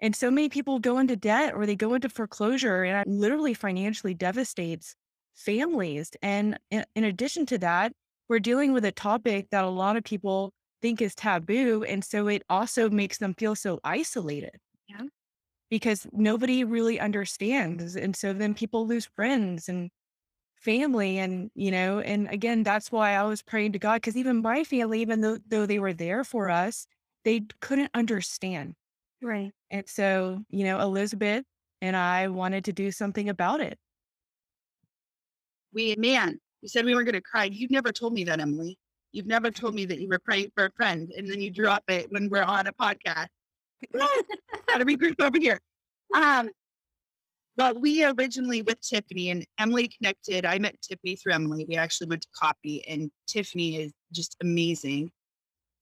And 0.02 0.16
so 0.16 0.30
many 0.30 0.50
people 0.50 0.80
go 0.80 1.00
into 1.00 1.16
debt 1.16 1.54
or 1.56 1.66
they 1.66 1.76
go 1.76 1.94
into 1.94 2.10
foreclosure 2.10 2.84
and 2.84 3.00
it 3.00 3.10
literally 3.10 3.54
financially 3.54 4.14
devastates 4.14 4.96
families. 5.36 6.12
And 6.22 6.60
in, 6.72 7.04
addition 7.04 7.46
to 7.48 7.58
that, 7.60 7.94
we're 8.28 8.40
dealing 8.40 8.74
with 8.74 8.86
a 8.86 8.92
topic 8.92 9.48
that 9.52 9.64
a 9.64 9.70
lot 9.70 9.96
of 9.96 10.04
people 10.04 10.52
think 10.82 11.02
is 11.02 11.16
taboo. 11.16 11.84
And 11.84 12.04
so 12.04 12.28
it 12.28 12.44
also 12.50 12.90
makes 12.90 13.20
them 13.20 13.34
feel 13.36 13.56
so 13.56 13.80
isolated. 13.84 14.58
Yeah. 14.88 15.04
Because 15.70 16.08
nobody 16.12 16.64
really 16.64 17.00
understands. 17.00 17.96
And 17.96 18.16
so 18.16 18.34
then 18.34 18.54
people 18.54 18.86
lose 18.86 19.06
friends 19.06 19.68
and 19.68 19.90
family. 20.56 21.18
And, 21.18 21.50
you 21.56 21.72
know, 21.72 22.00
and 22.00 22.28
again, 22.30 22.64
that's 22.64 22.92
why 22.92 23.12
I 23.12 23.24
was 23.24 23.42
praying 23.42 23.74
to 23.74 23.80
God. 23.80 24.02
Cause 24.02 24.16
even 24.16 24.42
my 24.42 24.64
family, 24.64 25.02
even 25.02 25.22
though, 25.22 25.38
though 25.48 25.66
they 25.66 25.80
were 25.80 25.94
there 25.94 26.24
for 26.24 26.50
us, 26.50 26.88
they 27.24 27.42
couldn't 27.62 27.92
understand. 27.94 28.76
Right. 29.22 29.52
And 29.72 29.88
so, 29.90 30.44
you 30.50 30.66
know, 30.66 30.80
Elizabeth 30.80 31.44
and 31.82 31.96
I 31.96 32.28
wanted 32.28 32.66
to 32.66 32.74
do 32.74 32.92
something 32.92 33.30
about 33.30 33.62
it. 33.62 33.78
We, 35.74 35.96
man, 35.98 36.40
you 36.62 36.70
said 36.70 36.86
we 36.86 36.96
weren't 36.96 37.06
going 37.06 37.14
to 37.14 37.22
cry. 37.22 37.46
You've 37.46 37.72
never 37.72 37.92
told 37.92 38.14
me 38.14 38.24
that, 38.26 38.40
Emily. 38.40 38.78
You've 39.12 39.28
never 39.28 39.52
told 39.52 39.76
me 39.76 39.86
that 39.86 40.00
you 40.00 40.08
were 40.08 40.20
praying 40.20 40.52
for 40.56 40.66
a 40.66 40.72
friend 40.72 41.12
and 41.16 41.30
then 41.30 41.42
you 41.42 41.50
drop 41.50 41.84
it 41.90 42.12
when 42.12 42.30
we're 42.30 42.44
on 42.44 42.68
a 42.68 42.74
podcast. 42.74 43.28
To 44.78 44.86
regroup 44.86 45.16
over 45.22 45.40
here. 45.40 45.60
Um, 46.14 46.50
but 47.58 47.80
we 47.80 48.04
originally 48.04 48.62
with 48.62 48.82
Tiffany 48.82 49.30
and 49.30 49.46
Emily 49.58 49.88
connected. 49.88 50.46
I 50.46 50.60
met 50.60 50.82
Tiffany 50.82 51.16
through 51.16 51.34
Emily. 51.34 51.66
We 51.68 51.78
actually 51.78 52.08
went 52.08 52.24
to 52.24 52.28
copy, 52.36 52.86
and 52.88 53.10
Tiffany 53.28 53.78
is 53.78 53.94
just 54.12 54.36
amazing. 54.42 55.12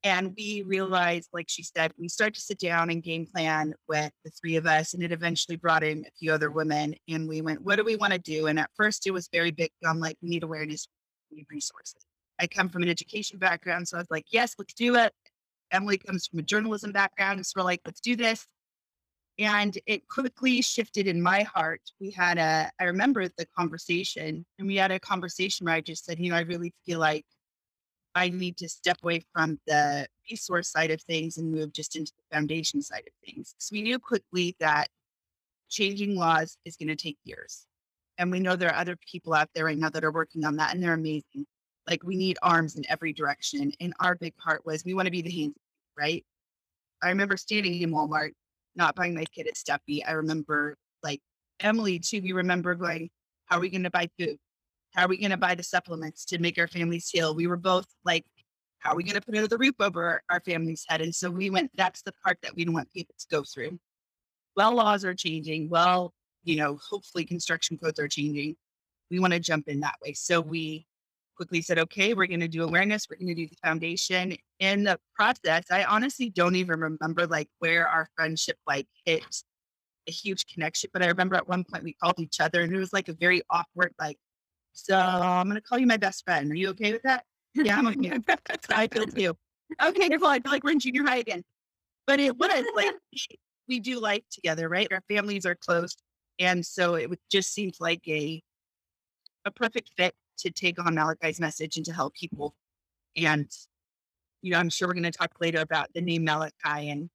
And 0.03 0.33
we 0.37 0.63
realized, 0.63 1.29
like 1.33 1.47
she 1.49 1.63
said, 1.63 1.93
we 1.97 2.09
started 2.09 2.35
to 2.35 2.41
sit 2.41 2.59
down 2.59 2.89
and 2.89 3.01
game 3.01 3.25
plan 3.25 3.73
with 3.87 4.11
the 4.23 4.31
three 4.31 4.57
of 4.57 4.67
us, 4.67 4.93
and 4.93 5.01
it 5.01 5.11
eventually 5.11 5.55
brought 5.55 5.83
in 5.83 5.99
a 6.05 6.11
few 6.19 6.31
other 6.31 6.51
women. 6.51 6.93
And 7.07 7.27
we 7.27 7.41
went, 7.41 7.61
what 7.61 7.77
do 7.77 7.83
we 7.83 7.95
want 7.95 8.13
to 8.13 8.19
do? 8.19 8.47
And 8.47 8.59
at 8.59 8.69
first, 8.75 9.07
it 9.07 9.11
was 9.11 9.29
very 9.31 9.51
big 9.51 9.71
on 9.85 9.99
like, 9.99 10.17
we 10.21 10.29
need 10.29 10.43
awareness, 10.43 10.87
we 11.31 11.37
need 11.37 11.47
resources. 11.49 12.05
I 12.39 12.47
come 12.47 12.67
from 12.67 12.83
an 12.83 12.89
education 12.89 13.39
background, 13.39 13.87
so 13.87 13.97
I 13.97 14.01
was 14.01 14.11
like, 14.11 14.25
yes, 14.29 14.55
let's 14.59 14.73
do 14.73 14.95
it. 14.95 15.13
Emily 15.73 15.97
comes 15.97 16.27
from 16.27 16.39
a 16.39 16.43
journalism 16.43 16.91
background, 16.91 17.45
so 17.45 17.53
we're 17.57 17.63
like, 17.63 17.81
let's 17.85 17.99
do 17.99 18.15
this. 18.15 18.45
And 19.39 19.77
it 19.87 20.07
quickly 20.07 20.61
shifted 20.61 21.07
in 21.07 21.21
my 21.21 21.41
heart. 21.41 21.81
We 21.99 22.11
had 22.11 22.37
a, 22.37 22.71
I 22.79 22.83
remember 22.85 23.27
the 23.27 23.47
conversation, 23.57 24.45
and 24.59 24.67
we 24.67 24.75
had 24.75 24.91
a 24.91 24.99
conversation 24.99 25.65
where 25.65 25.75
I 25.75 25.81
just 25.81 26.05
said, 26.05 26.19
you 26.19 26.29
know, 26.29 26.35
I 26.35 26.41
really 26.41 26.73
feel 26.85 26.99
like 26.99 27.25
I 28.15 28.29
need 28.29 28.57
to 28.57 28.69
step 28.69 28.97
away 29.03 29.25
from 29.33 29.59
the 29.65 30.07
resource 30.29 30.69
side 30.69 30.91
of 30.91 31.01
things 31.01 31.37
and 31.37 31.51
move 31.51 31.73
just 31.73 31.95
into 31.95 32.11
the 32.15 32.35
foundation 32.35 32.81
side 32.81 33.03
of 33.07 33.13
things. 33.25 33.55
So 33.57 33.73
we 33.73 33.81
knew 33.81 33.97
quickly 33.97 34.55
that 34.59 34.87
changing 35.69 36.15
laws 36.15 36.57
is 36.65 36.75
going 36.77 36.89
to 36.89 36.95
take 36.95 37.17
years. 37.23 37.65
And 38.19 38.31
we 38.31 38.39
know 38.39 38.55
there 38.55 38.69
are 38.69 38.79
other 38.79 38.97
people 39.11 39.33
out 39.33 39.49
there 39.55 39.65
right 39.65 39.77
now 39.77 39.89
that 39.89 40.03
are 40.03 40.11
working 40.11 40.45
on 40.45 40.57
that 40.57 40.73
and 40.73 40.83
they're 40.83 40.93
amazing. 40.93 41.47
Like 41.87 42.03
we 42.03 42.15
need 42.15 42.37
arms 42.43 42.75
in 42.75 42.85
every 42.87 43.11
direction. 43.13 43.71
And 43.79 43.93
our 43.99 44.15
big 44.15 44.37
part 44.37 44.63
was 44.65 44.85
we 44.85 44.93
want 44.93 45.07
to 45.07 45.11
be 45.11 45.23
the 45.23 45.31
hands, 45.31 45.55
right? 45.97 46.25
I 47.01 47.09
remember 47.09 47.37
standing 47.37 47.81
in 47.81 47.91
Walmart, 47.91 48.31
not 48.75 48.95
buying 48.95 49.13
my 49.13 49.25
kid 49.25 49.47
a 49.51 49.55
stuffy. 49.55 50.03
I 50.03 50.11
remember 50.13 50.75
like 51.03 51.21
Emily 51.59 51.99
too, 51.99 52.21
we 52.21 52.31
remember 52.31 52.75
going, 52.75 53.09
how 53.45 53.57
are 53.57 53.61
we 53.61 53.69
going 53.69 53.83
to 53.83 53.89
buy 53.89 54.09
food? 54.17 54.37
How 54.95 55.05
are 55.05 55.07
we 55.07 55.17
going 55.17 55.31
to 55.31 55.37
buy 55.37 55.55
the 55.55 55.63
supplements 55.63 56.25
to 56.25 56.39
make 56.39 56.57
our 56.57 56.67
families 56.67 57.09
heal? 57.09 57.35
We 57.35 57.47
were 57.47 57.57
both 57.57 57.85
like, 58.05 58.25
how 58.79 58.91
are 58.91 58.95
we 58.95 59.03
going 59.03 59.15
to 59.15 59.21
put 59.21 59.35
another 59.35 59.57
roof 59.57 59.75
over 59.79 60.21
our, 60.29 60.41
family's 60.41 60.85
head? 60.87 61.01
And 61.01 61.13
so 61.13 61.29
we 61.29 61.49
went, 61.49 61.71
that's 61.75 62.01
the 62.01 62.13
part 62.23 62.37
that 62.43 62.55
we 62.55 62.65
don't 62.65 62.73
want 62.73 62.91
people 62.93 63.15
to 63.17 63.25
go 63.31 63.43
through. 63.43 63.79
Well, 64.55 64.75
laws 64.75 65.03
are 65.03 65.15
changing. 65.15 65.69
Well, 65.69 66.13
you 66.43 66.57
know, 66.57 66.77
hopefully 66.89 67.25
construction 67.25 67.77
codes 67.77 67.99
are 67.99 68.07
changing. 68.07 68.55
We 69.09 69.19
want 69.19 69.33
to 69.33 69.39
jump 69.39 69.67
in 69.67 69.79
that 69.79 69.95
way. 70.03 70.13
So 70.13 70.41
we 70.41 70.85
quickly 71.43 71.61
said, 71.61 71.77
okay, 71.77 72.13
we're 72.13 72.25
going 72.25 72.39
to 72.39 72.47
do 72.47 72.63
awareness. 72.63 73.07
We're 73.09 73.17
going 73.17 73.27
to 73.27 73.35
do 73.35 73.47
the 73.47 73.57
foundation. 73.61 74.35
In 74.59 74.85
the 74.85 74.97
process, 75.13 75.65
I 75.69 75.83
honestly 75.83 76.29
don't 76.29 76.55
even 76.55 76.79
remember 76.79 77.27
like 77.27 77.49
where 77.59 77.85
our 77.85 78.07
friendship 78.15 78.57
like 78.65 78.87
hit 79.05 79.25
a 80.07 80.11
huge 80.11 80.45
connection. 80.45 80.89
But 80.93 81.03
I 81.03 81.07
remember 81.07 81.35
at 81.35 81.47
one 81.47 81.65
point 81.65 81.83
we 81.83 81.97
called 82.01 82.17
each 82.19 82.39
other 82.39 82.61
and 82.61 82.73
it 82.73 82.77
was 82.77 82.93
like 82.93 83.09
a 83.09 83.13
very 83.13 83.41
awkward, 83.49 83.93
like, 83.99 84.17
so 84.71 84.97
I'm 84.97 85.47
going 85.49 85.55
to 85.55 85.61
call 85.61 85.77
you 85.77 85.85
my 85.85 85.97
best 85.97 86.23
friend. 86.23 86.49
Are 86.49 86.55
you 86.55 86.69
okay 86.69 86.93
with 86.93 87.03
that? 87.03 87.25
Yeah, 87.55 87.77
I'm 87.77 87.87
okay. 87.87 88.17
I 88.69 88.87
feel 88.87 89.05
too. 89.05 89.35
Okay, 89.83 90.09
well, 90.17 90.31
I 90.31 90.39
feel 90.39 90.51
like 90.51 90.63
we're 90.63 90.71
in 90.71 90.79
junior 90.79 91.03
high 91.03 91.17
again. 91.17 91.43
But 92.07 92.21
it 92.21 92.37
was 92.37 92.65
like 92.73 92.93
we 93.67 93.81
do 93.81 93.99
life 93.99 94.23
together, 94.31 94.69
right? 94.69 94.87
Our 94.91 95.03
families 95.09 95.45
are 95.45 95.55
close. 95.55 95.95
And 96.39 96.65
so 96.65 96.95
it 96.95 97.11
just 97.29 97.53
seems 97.53 97.81
like 97.81 98.01
a 98.07 98.41
a 99.45 99.51
perfect 99.51 99.91
fit 99.97 100.15
to 100.39 100.51
take 100.51 100.83
on 100.83 100.95
Malachi's 100.95 101.39
message 101.39 101.77
and 101.77 101.85
to 101.85 101.93
help 101.93 102.13
people. 102.13 102.55
And 103.15 103.49
you 104.43 104.51
know, 104.51 104.59
I'm 104.59 104.69
sure 104.69 104.87
we're 104.87 104.93
going 104.93 105.03
to 105.03 105.11
talk 105.11 105.31
later 105.39 105.61
about 105.61 105.87
the 105.93 106.01
name 106.01 106.25
Malachi 106.25 106.89
and 106.89 107.09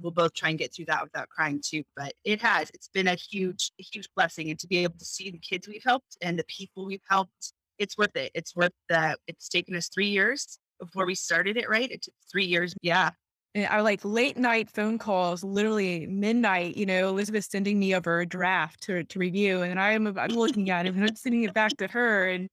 we'll 0.00 0.12
both 0.12 0.34
try 0.34 0.50
and 0.50 0.58
get 0.58 0.74
through 0.74 0.84
that 0.84 1.02
without 1.02 1.28
crying 1.28 1.60
too. 1.64 1.82
But 1.96 2.12
it 2.24 2.40
has, 2.42 2.70
it's 2.74 2.88
been 2.88 3.08
a 3.08 3.14
huge, 3.14 3.72
huge 3.78 4.08
blessing. 4.14 4.50
And 4.50 4.58
to 4.60 4.66
be 4.66 4.78
able 4.78 4.98
to 4.98 5.04
see 5.04 5.30
the 5.30 5.38
kids 5.38 5.66
we've 5.66 5.82
helped 5.84 6.16
and 6.20 6.38
the 6.38 6.44
people 6.44 6.86
we've 6.86 7.00
helped, 7.08 7.54
it's 7.78 7.96
worth 7.96 8.14
it. 8.14 8.30
It's 8.34 8.54
worth 8.54 8.72
that. 8.88 9.18
It's 9.26 9.48
taken 9.48 9.74
us 9.74 9.88
three 9.88 10.08
years 10.08 10.58
before 10.78 11.06
we 11.06 11.14
started 11.14 11.56
it, 11.56 11.68
right? 11.68 11.90
It 11.90 12.02
took 12.02 12.14
three 12.30 12.44
years. 12.44 12.74
Yeah. 12.82 13.10
Eh, 13.54 13.62
and 13.62 13.66
I 13.72 13.80
like 13.80 14.00
late 14.04 14.36
night 14.36 14.70
phone 14.70 14.98
calls, 14.98 15.42
literally 15.42 16.06
midnight, 16.06 16.76
you 16.76 16.84
know, 16.84 17.08
Elizabeth 17.08 17.46
sending 17.50 17.78
me 17.78 17.94
over 17.94 18.20
a 18.20 18.26
draft 18.26 18.82
to, 18.82 19.02
to 19.04 19.18
review. 19.18 19.62
And 19.62 19.80
I'm, 19.80 20.06
I'm 20.18 20.30
looking 20.30 20.68
at 20.68 20.84
it 20.84 20.94
and 20.94 21.04
I'm 21.04 21.16
sending 21.16 21.44
it 21.44 21.54
back 21.54 21.76
to 21.78 21.86
her. 21.88 22.28
And 22.28 22.48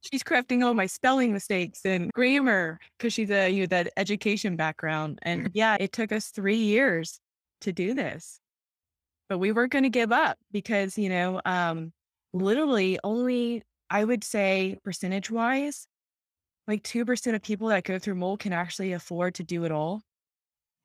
she's 0.00 0.22
correcting 0.22 0.62
all 0.62 0.74
my 0.74 0.86
spelling 0.86 1.32
mistakes 1.32 1.84
and 1.84 2.12
grammar 2.12 2.78
because 2.98 3.12
she's 3.12 3.30
a 3.30 3.48
you 3.48 3.60
know 3.60 3.66
that 3.66 3.92
education 3.96 4.56
background. 4.56 5.18
And 5.22 5.50
yeah, 5.54 5.76
it 5.78 5.92
took 5.92 6.12
us 6.12 6.28
three 6.28 6.56
years 6.56 7.20
to 7.62 7.72
do 7.72 7.94
this, 7.94 8.40
but 9.28 9.38
we 9.38 9.52
weren't 9.52 9.72
going 9.72 9.84
to 9.84 9.90
give 9.90 10.12
up 10.12 10.38
because 10.52 10.98
you 10.98 11.08
know, 11.08 11.40
um, 11.44 11.92
literally 12.32 12.98
only 13.04 13.62
I 13.90 14.04
would 14.04 14.24
say 14.24 14.78
percentage 14.84 15.30
wise, 15.30 15.86
like 16.66 16.82
two 16.82 17.04
percent 17.04 17.36
of 17.36 17.42
people 17.42 17.68
that 17.68 17.84
go 17.84 17.98
through 17.98 18.16
mold 18.16 18.40
can 18.40 18.52
actually 18.52 18.92
afford 18.92 19.34
to 19.36 19.42
do 19.42 19.64
it 19.64 19.72
all. 19.72 20.02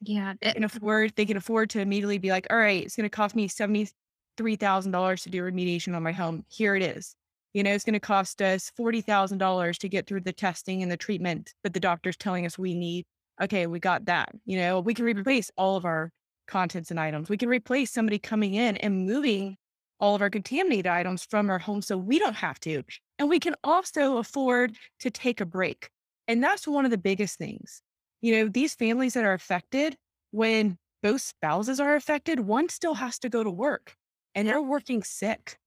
Yeah, 0.02 0.34
they 0.42 0.54
can 0.54 0.64
afford 0.64 1.14
they 1.16 1.26
can 1.26 1.38
afford 1.38 1.70
to 1.72 1.80
immediately 1.80 2.18
be 2.18 2.30
like, 2.30 2.48
all 2.50 2.58
right, 2.58 2.84
it's 2.84 2.96
going 2.96 3.06
to 3.06 3.10
cost 3.10 3.36
me 3.36 3.48
seventy 3.48 3.90
three 4.38 4.56
thousand 4.56 4.92
dollars 4.92 5.24
to 5.24 5.30
do 5.30 5.44
remediation 5.44 5.96
on 5.96 6.04
my 6.04 6.12
home. 6.12 6.46
Here 6.50 6.76
it 6.76 6.84
is 6.84 7.16
you 7.54 7.64
know, 7.64 7.72
it's 7.72 7.84
going 7.84 7.94
to 7.94 8.00
cost 8.00 8.42
us 8.42 8.72
$40,000 8.80 9.78
to 9.78 9.90
get 9.90 10.08
through 10.08 10.22
the 10.22 10.34
testing 10.34 10.82
and 10.82 10.92
the 10.92 10.98
treatment 10.98 11.54
that 11.64 11.74
the 11.74 11.80
doctor's 11.80 12.18
telling 12.18 12.46
us 12.46 12.58
we 12.58 12.74
need. 12.74 13.06
Okay, 13.42 13.68
we 13.68 13.80
got 13.80 14.06
that. 14.06 14.30
You 14.46 14.58
know, 14.58 14.80
we 14.80 14.94
can 14.94 15.06
mm-hmm. 15.06 15.20
replace 15.20 15.52
all 15.58 15.76
of 15.76 15.86
our 15.86 16.12
contents 16.48 16.92
and 16.92 17.00
items. 17.00 17.30
We 17.30 17.38
can 17.38 17.50
replace 17.50 17.92
somebody 17.92 18.20
coming 18.20 18.54
in 18.54 18.78
and 18.78 19.06
moving 19.06 19.58
all 20.00 20.16
of 20.16 20.22
our 20.22 20.30
contaminated 20.30 20.88
items 20.88 21.24
from 21.24 21.50
our 21.50 21.60
home 21.60 21.82
so 21.82 21.98
we 21.98 22.20
don't 22.20 22.36
have 22.36 22.60
to. 22.62 22.84
And 23.20 23.30
we 23.30 23.40
can 23.40 23.56
also 23.64 24.18
afford 24.18 24.76
to 25.00 25.12
take 25.12 25.40
a 25.42 25.46
break. 25.46 25.90
And 26.28 26.44
that's 26.44 26.68
one 26.68 26.86
of 26.86 26.92
the 26.92 26.98
biggest 26.98 27.38
things. 27.38 27.82
You 28.22 28.36
know, 28.36 28.48
these 28.48 28.74
families 28.74 29.14
that 29.14 29.26
are 29.26 29.34
affected, 29.34 29.96
when 30.32 30.78
both 31.04 31.22
spouses 31.22 31.80
are 31.80 31.96
affected, 31.96 32.40
one 32.40 32.70
still 32.70 32.96
has 32.96 33.20
to 33.20 33.30
go 33.30 33.44
to 33.44 33.50
work 33.50 33.96
and 34.36 34.48
they're 34.48 34.62
working 34.62 35.04
sick 35.04 35.58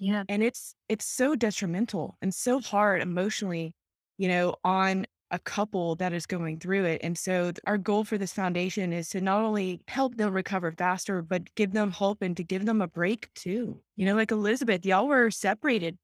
yeah. 0.00 0.24
And 0.28 0.42
it's 0.42 0.74
it's 0.88 1.04
so 1.04 1.36
detrimental 1.36 2.16
and 2.22 2.34
so 2.34 2.58
hard 2.60 3.02
emotionally, 3.02 3.74
you 4.16 4.28
know, 4.28 4.56
on 4.64 5.06
a 5.30 5.38
couple 5.38 5.94
that 5.96 6.12
is 6.12 6.26
going 6.26 6.58
through 6.58 6.86
it. 6.86 7.02
And 7.04 7.16
so 7.16 7.52
our 7.66 7.78
goal 7.78 8.04
for 8.04 8.18
this 8.18 8.32
foundation 8.32 8.92
is 8.92 9.10
to 9.10 9.20
not 9.20 9.44
only 9.44 9.80
help 9.86 10.16
them 10.16 10.32
recover 10.32 10.72
faster, 10.72 11.22
but 11.22 11.54
give 11.54 11.72
them 11.72 11.90
hope 11.90 12.22
and 12.22 12.36
to 12.38 12.42
give 12.42 12.64
them 12.64 12.80
a 12.80 12.88
break 12.88 13.32
too. 13.34 13.78
You 13.96 14.06
know, 14.06 14.14
like 14.16 14.32
Elizabeth, 14.32 14.84
y'all 14.84 15.06
were 15.06 15.30
separated. 15.30 15.98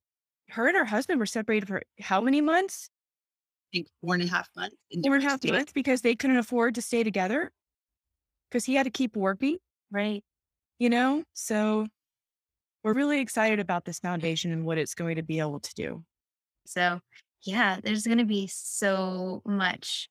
Her 0.50 0.68
and 0.68 0.76
her 0.76 0.84
husband 0.84 1.18
were 1.18 1.26
separated 1.26 1.66
for 1.66 1.82
how 1.98 2.20
many 2.20 2.42
months? 2.42 2.90
I 3.72 3.78
think 3.78 3.88
four 4.02 4.14
and 4.14 4.22
a 4.22 4.26
half 4.28 4.48
months. 4.54 4.76
Four 5.02 5.16
and 5.16 5.24
a 5.24 5.28
half 5.28 5.42
months 5.42 5.72
because 5.72 6.02
they 6.02 6.14
couldn't 6.14 6.36
afford 6.36 6.74
to 6.76 6.82
stay 6.82 7.02
together 7.02 7.50
because 8.50 8.66
he 8.66 8.74
had 8.74 8.84
to 8.84 8.90
keep 8.90 9.16
working. 9.16 9.56
Right. 9.90 10.22
You 10.78 10.90
know, 10.90 11.24
so 11.32 11.86
we're 12.86 12.92
really 12.92 13.18
excited 13.18 13.58
about 13.58 13.84
this 13.84 13.98
foundation 13.98 14.52
and 14.52 14.64
what 14.64 14.78
it's 14.78 14.94
going 14.94 15.16
to 15.16 15.22
be 15.24 15.40
able 15.40 15.58
to 15.58 15.74
do. 15.74 16.04
So, 16.66 17.00
yeah, 17.42 17.80
there's 17.82 18.06
going 18.06 18.18
to 18.18 18.24
be 18.24 18.46
so 18.46 19.42
much 19.44 20.08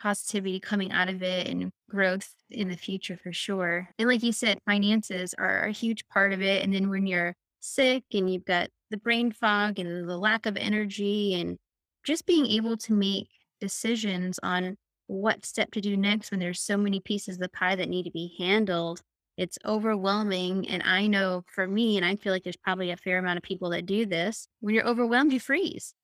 positivity 0.00 0.60
coming 0.60 0.92
out 0.92 1.08
of 1.08 1.20
it 1.20 1.48
and 1.48 1.72
growth 1.90 2.32
in 2.48 2.68
the 2.68 2.76
future 2.76 3.18
for 3.20 3.32
sure. 3.32 3.88
And 3.98 4.06
like 4.06 4.22
you 4.22 4.30
said, 4.30 4.60
finances 4.66 5.34
are 5.36 5.64
a 5.64 5.72
huge 5.72 6.06
part 6.06 6.32
of 6.32 6.40
it. 6.40 6.62
And 6.62 6.72
then 6.72 6.90
when 6.90 7.08
you're 7.08 7.34
sick 7.58 8.04
and 8.12 8.32
you've 8.32 8.44
got 8.44 8.68
the 8.90 8.96
brain 8.96 9.32
fog 9.32 9.80
and 9.80 10.08
the 10.08 10.16
lack 10.16 10.46
of 10.46 10.56
energy 10.56 11.34
and 11.34 11.58
just 12.04 12.24
being 12.24 12.46
able 12.46 12.76
to 12.76 12.92
make 12.92 13.26
decisions 13.60 14.38
on 14.44 14.76
what 15.08 15.44
step 15.44 15.72
to 15.72 15.80
do 15.80 15.96
next 15.96 16.30
when 16.30 16.38
there's 16.38 16.60
so 16.60 16.76
many 16.76 17.00
pieces 17.00 17.34
of 17.34 17.40
the 17.40 17.48
pie 17.48 17.74
that 17.74 17.88
need 17.88 18.04
to 18.04 18.12
be 18.12 18.36
handled 18.38 19.02
it's 19.40 19.58
overwhelming. 19.64 20.68
And 20.68 20.82
I 20.84 21.06
know 21.08 21.44
for 21.54 21.66
me, 21.66 21.96
and 21.96 22.06
I 22.06 22.16
feel 22.16 22.32
like 22.32 22.44
there's 22.44 22.56
probably 22.56 22.90
a 22.90 22.96
fair 22.96 23.18
amount 23.18 23.38
of 23.38 23.42
people 23.42 23.70
that 23.70 23.86
do 23.86 24.06
this, 24.06 24.46
when 24.60 24.74
you're 24.74 24.86
overwhelmed, 24.86 25.32
you 25.32 25.40
freeze. 25.40 25.94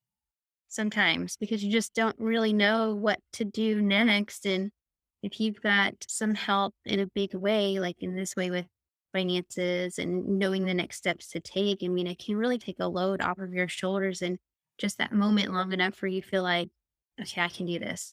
sometimes 0.68 1.36
because 1.36 1.64
you 1.64 1.72
just 1.72 1.94
don't 1.94 2.16
really 2.18 2.52
know 2.52 2.94
what 2.94 3.20
to 3.34 3.44
do 3.44 3.80
next. 3.80 4.46
And 4.46 4.70
if 5.22 5.40
you've 5.40 5.60
got 5.60 5.94
some 6.08 6.34
help 6.34 6.74
in 6.84 7.00
a 7.00 7.06
big 7.06 7.34
way, 7.34 7.78
like 7.80 7.96
in 8.00 8.14
this 8.14 8.36
way 8.36 8.50
with 8.50 8.66
finances 9.12 9.98
and 9.98 10.38
knowing 10.38 10.64
the 10.64 10.74
next 10.74 10.96
steps 10.96 11.28
to 11.30 11.40
take, 11.40 11.82
I 11.82 11.88
mean, 11.88 12.06
it 12.06 12.18
can 12.18 12.36
really 12.36 12.58
take 12.58 12.80
a 12.80 12.88
load 12.88 13.20
off 13.20 13.38
of 13.38 13.54
your 13.54 13.68
shoulders 13.68 14.22
and 14.22 14.38
just 14.78 14.98
that 14.98 15.12
moment 15.12 15.52
long 15.52 15.72
enough 15.72 16.00
where 16.02 16.10
you 16.10 16.22
feel 16.22 16.42
like, 16.42 16.68
okay, 17.20 17.40
I 17.40 17.48
can 17.48 17.66
do 17.66 17.78
this. 17.78 18.12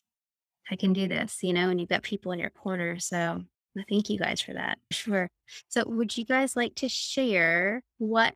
I 0.72 0.78
can 0.78 0.94
do 0.94 1.10
this, 1.10 1.40
you 1.44 1.52
know, 1.52 1.70
and 1.70 1.80
you've 1.80 1.90
got 1.90 2.04
people 2.04 2.32
in 2.32 2.40
your 2.40 2.50
corner. 2.50 2.98
So 3.00 3.44
thank 3.90 4.10
you 4.10 4.18
guys 4.20 4.42
for 4.42 4.54
that. 4.54 4.78
Sure. 4.92 5.28
So 5.70 5.84
would 5.88 6.16
you 6.18 6.26
guys 6.26 6.56
like 6.56 6.76
to 6.76 6.90
share 6.90 7.84
what 7.98 8.36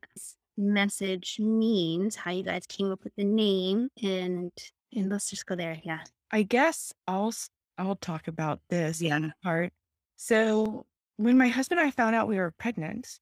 message 0.57 1.37
means, 1.39 2.15
how 2.15 2.31
you 2.31 2.43
guys 2.43 2.65
came 2.67 2.91
up 2.91 3.03
with 3.03 3.13
the 3.15 3.23
name 3.23 3.89
and 4.03 4.51
and 4.93 5.09
let's 5.09 5.29
just 5.29 5.45
go 5.45 5.55
there. 5.55 5.79
Yeah. 5.83 5.99
I 6.31 6.43
guess 6.43 6.93
I'll 7.07 7.33
I'll 7.77 7.95
talk 7.95 8.27
about 8.27 8.59
this 8.69 9.01
Yeah. 9.01 9.29
part. 9.43 9.71
So 10.15 10.85
when 11.17 11.37
my 11.37 11.47
husband 11.47 11.79
and 11.79 11.87
I 11.87 11.91
found 11.91 12.15
out 12.15 12.27
we 12.27 12.37
were 12.37 12.53
pregnant, 12.57 13.19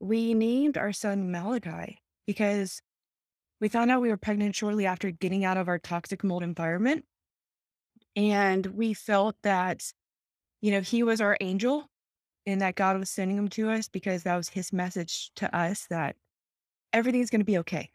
we 0.00 0.34
named 0.34 0.76
our 0.76 0.92
son 0.92 1.30
Malachi 1.30 1.98
because 2.26 2.80
we 3.60 3.68
found 3.68 3.90
out 3.90 4.02
we 4.02 4.08
were 4.08 4.16
pregnant 4.16 4.54
shortly 4.54 4.86
after 4.86 5.10
getting 5.10 5.44
out 5.44 5.56
of 5.56 5.68
our 5.68 5.78
toxic 5.78 6.22
mold 6.24 6.42
environment. 6.42 7.04
And 8.14 8.66
we 8.66 8.94
felt 8.94 9.36
that, 9.42 9.82
you 10.66 10.72
know, 10.72 10.80
he 10.80 11.04
was 11.04 11.20
our 11.20 11.36
angel 11.40 11.88
and 12.44 12.60
that 12.60 12.74
God 12.74 12.98
was 12.98 13.08
sending 13.08 13.38
him 13.38 13.46
to 13.50 13.70
us 13.70 13.86
because 13.86 14.24
that 14.24 14.34
was 14.34 14.48
his 14.48 14.72
message 14.72 15.30
to 15.36 15.56
us 15.56 15.86
that 15.90 16.16
everything's 16.92 17.30
going 17.30 17.40
to 17.40 17.44
be 17.44 17.58
okay, 17.58 17.88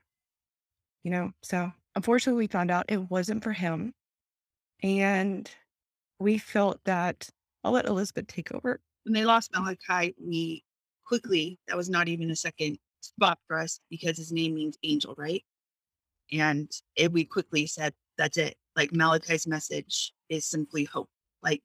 you 1.04 1.12
know? 1.12 1.32
So 1.44 1.70
unfortunately, 1.98 2.44
we 2.44 2.48
found 2.48 2.72
out 2.72 2.86
it 2.88 3.12
wasn't 3.12 3.44
for 3.44 3.52
him. 3.52 3.94
And 4.82 5.52
we 6.18 6.38
felt 6.38 6.80
that 6.86 7.28
I'll 7.66 7.74
let 7.74 7.88
Elizabeth 7.88 8.28
take 8.28 8.54
over. 8.54 8.80
When 9.04 9.12
they 9.12 9.26
lost 9.26 9.52
Malachi, 9.54 10.16
we 10.18 10.64
quickly, 11.06 11.60
that 11.68 11.76
was 11.76 11.90
not 11.90 12.08
even 12.08 12.32
a 12.32 12.38
second 12.38 12.78
spot 13.02 13.38
for 13.50 13.60
us 13.60 13.82
because 13.90 14.16
his 14.16 14.32
name 14.32 14.56
means 14.56 14.78
angel, 14.84 15.14
right? 15.18 15.44
And 16.32 16.72
it, 16.96 17.12
we 17.12 17.26
quickly 17.26 17.68
said, 17.68 17.94
that's 18.18 18.38
it. 18.38 18.56
Like 18.78 18.94
Malachi's 18.94 19.46
message 19.46 20.14
is 20.30 20.46
simply 20.46 20.86
hope. 20.86 21.10
Like 21.44 21.64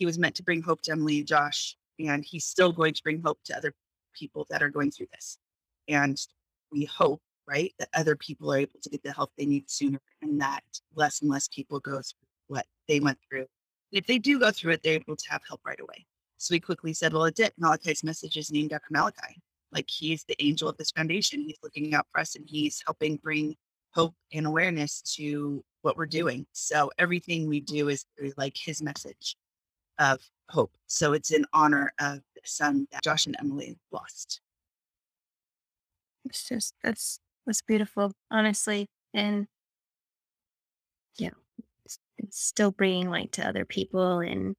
he 0.00 0.06
was 0.06 0.18
meant 0.18 0.34
to 0.34 0.42
bring 0.42 0.62
hope 0.62 0.80
to 0.80 0.92
Emily 0.92 1.18
and 1.18 1.28
Josh, 1.28 1.76
and 1.98 2.24
he's 2.24 2.46
still 2.46 2.72
going 2.72 2.94
to 2.94 3.02
bring 3.02 3.20
hope 3.22 3.38
to 3.44 3.56
other 3.56 3.74
people 4.14 4.46
that 4.48 4.62
are 4.62 4.70
going 4.70 4.90
through 4.90 5.08
this. 5.12 5.38
And 5.88 6.18
we 6.72 6.86
hope, 6.86 7.20
right, 7.46 7.74
that 7.78 7.90
other 7.92 8.16
people 8.16 8.50
are 8.50 8.58
able 8.58 8.80
to 8.82 8.88
get 8.88 9.02
the 9.02 9.12
help 9.12 9.30
they 9.36 9.44
need 9.44 9.70
sooner 9.70 10.00
and 10.22 10.40
that 10.40 10.62
less 10.94 11.20
and 11.20 11.30
less 11.30 11.48
people 11.48 11.80
go 11.80 11.96
through 11.96 12.28
what 12.48 12.64
they 12.88 12.98
went 12.98 13.18
through. 13.28 13.40
And 13.40 13.98
if 14.00 14.06
they 14.06 14.16
do 14.16 14.38
go 14.40 14.50
through 14.50 14.72
it, 14.72 14.82
they're 14.82 14.94
able 14.94 15.16
to 15.16 15.30
have 15.30 15.42
help 15.46 15.60
right 15.66 15.80
away. 15.80 16.06
So 16.38 16.54
we 16.54 16.60
quickly 16.60 16.94
said, 16.94 17.12
well, 17.12 17.26
it 17.26 17.34
did. 17.34 17.52
Malachi's 17.58 18.02
message 18.02 18.38
is 18.38 18.50
named 18.50 18.72
after 18.72 18.86
Malachi. 18.90 19.42
Like 19.70 19.90
he's 19.90 20.24
the 20.24 20.42
angel 20.42 20.66
of 20.66 20.78
this 20.78 20.92
foundation. 20.92 21.42
He's 21.42 21.58
looking 21.62 21.92
out 21.92 22.06
for 22.10 22.22
us 22.22 22.36
and 22.36 22.46
he's 22.48 22.82
helping 22.86 23.16
bring 23.16 23.54
hope 23.92 24.14
and 24.32 24.46
awareness 24.46 25.02
to 25.16 25.62
what 25.82 25.98
we're 25.98 26.06
doing. 26.06 26.46
So 26.52 26.90
everything 26.98 27.46
we 27.46 27.60
do 27.60 27.90
is 27.90 28.06
through, 28.16 28.32
like 28.38 28.56
his 28.56 28.80
message 28.80 29.36
of 30.00 30.18
hope. 30.48 30.72
So 30.88 31.12
it's 31.12 31.30
in 31.30 31.44
honor 31.52 31.92
of 32.00 32.20
the 32.34 32.40
son 32.44 32.88
that 32.90 33.04
Josh 33.04 33.26
and 33.26 33.36
Emily 33.38 33.78
lost. 33.92 34.40
It's 36.24 36.48
just 36.48 36.74
that's 36.82 37.20
that's 37.46 37.62
beautiful, 37.62 38.12
honestly. 38.30 38.86
And 39.14 39.46
yeah, 41.18 41.30
it's, 41.84 41.98
it's 42.18 42.42
still 42.42 42.72
bringing 42.72 43.10
light 43.10 43.32
to 43.32 43.46
other 43.46 43.64
people 43.64 44.20
and 44.20 44.54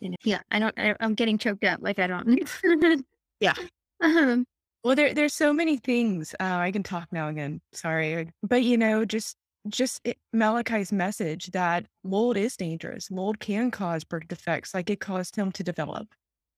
you 0.00 0.10
know, 0.10 0.16
yeah, 0.24 0.40
I 0.50 0.58
don't 0.58 0.78
I, 0.78 0.94
I'm 1.00 1.14
getting 1.14 1.38
choked 1.38 1.64
up 1.64 1.80
like 1.82 1.98
I 1.98 2.06
don't 2.06 2.40
Yeah. 3.40 3.54
um 4.02 4.44
Well, 4.82 4.96
there 4.96 5.12
there's 5.14 5.34
so 5.34 5.52
many 5.52 5.76
things. 5.76 6.34
Uh, 6.40 6.44
I 6.56 6.72
can 6.72 6.82
talk 6.82 7.08
now 7.12 7.28
again. 7.28 7.60
Sorry, 7.72 8.30
but 8.42 8.62
you 8.62 8.78
know, 8.78 9.04
just 9.04 9.36
just 9.68 10.00
it, 10.04 10.18
Malachi's 10.32 10.92
message 10.92 11.46
that 11.52 11.86
mold 12.02 12.36
is 12.36 12.56
dangerous. 12.56 13.10
Mold 13.10 13.40
can 13.40 13.70
cause 13.70 14.04
birth 14.04 14.28
defects, 14.28 14.74
like 14.74 14.90
it 14.90 15.00
caused 15.00 15.36
him 15.36 15.52
to 15.52 15.62
develop. 15.62 16.08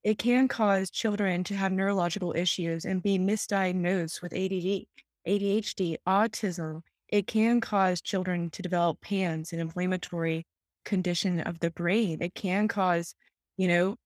It 0.05 0.19
can 0.19 0.49
cause 0.49 0.91
children 0.91 1.45
to 1.45 1.55
have 1.55 1.73
neurological 1.73 2.35
issues 2.37 2.85
and 2.85 3.03
be 3.03 3.19
misdiagnosed 3.19 4.21
with 4.21 4.33
ADD, 4.33 4.87
ADHD, 5.29 5.97
autism. 6.07 6.83
It 7.09 7.27
can 7.27 7.61
cause 7.61 8.01
children 8.01 8.51
to 8.51 8.63
develop 8.63 9.01
PANS, 9.01 9.53
an 9.53 9.61
inflammatory 9.61 10.47
condition 10.85 11.41
of 11.41 11.61
the 11.61 11.71
brain. 11.71 12.21
It 12.21 12.35
can 12.35 12.67
cause, 12.69 13.15
you 13.57 13.69
know, 13.69 13.97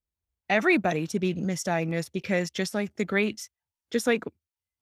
everybody 0.49 1.07
to 1.09 1.19
be 1.19 1.35
misdiagnosed 1.35 2.13
because 2.13 2.51
just 2.51 2.75
like 2.75 2.95
the 2.97 3.05
great 3.05 3.49
just 3.91 4.07
like 4.07 4.25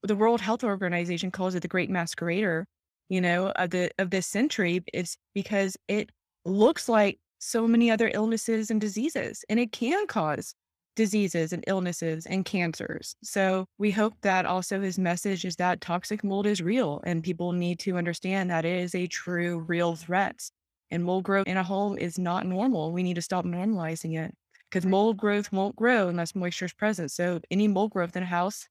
the 0.03 0.17
World 0.17 0.41
Health 0.41 0.65
Organization 0.65 1.31
calls 1.31 1.55
it 1.55 1.61
the 1.61 1.69
great 1.69 1.91
masquerader, 1.91 2.65
you 3.09 3.21
know, 3.21 3.49
of 3.49 3.71
the 3.71 3.91
of 3.99 4.11
this 4.11 4.27
century, 4.27 4.83
is 4.93 5.17
because 5.35 5.77
it 5.89 6.11
looks 6.45 6.89
like 6.89 7.19
so 7.39 7.67
many 7.67 7.91
other 7.91 8.11
illnesses 8.15 8.71
and 8.71 8.81
diseases, 8.81 9.45
and 9.49 9.61
it 9.61 9.73
can 9.73 10.07
cause 10.07 10.55
diseases 10.97 11.53
and 11.53 11.65
illnesses 11.67 12.27
and 12.27 12.45
cancers. 12.45 13.17
So 13.23 13.67
we 13.79 13.91
hope 13.91 14.15
that 14.23 14.47
also 14.47 14.81
his 14.81 14.99
message 14.99 15.45
is 15.45 15.57
that 15.57 15.81
toxic 15.81 16.23
mold 16.23 16.47
is 16.47 16.63
real 16.63 17.01
and 17.05 17.23
people 17.23 17.53
need 17.53 17.79
to 17.81 17.97
understand 17.97 18.51
that 18.51 18.65
it 18.65 18.81
is 18.81 18.95
a 18.95 19.07
true, 19.07 19.61
real 19.61 19.97
threat. 19.97 20.49
And 20.91 21.05
mold 21.05 21.25
growth 21.25 21.47
in 21.47 21.57
a 21.57 21.63
home 21.63 21.99
is 21.99 22.19
not 22.19 22.47
normal. 22.47 22.93
We 22.93 23.03
need 23.03 23.15
to 23.15 23.23
stop 23.23 23.45
normalizing 23.45 24.19
it 24.19 24.35
because 24.71 24.87
mold 24.87 25.17
growth 25.17 25.51
won't 25.51 25.75
grow 25.77 26.09
unless 26.09 26.35
moisture 26.35 26.67
is 26.67 26.73
present. 26.73 27.11
So 27.11 27.41
any 27.51 27.67
mold 27.67 27.91
growth 27.91 28.17
in 28.17 28.23
a 28.23 28.27
house 28.27 28.69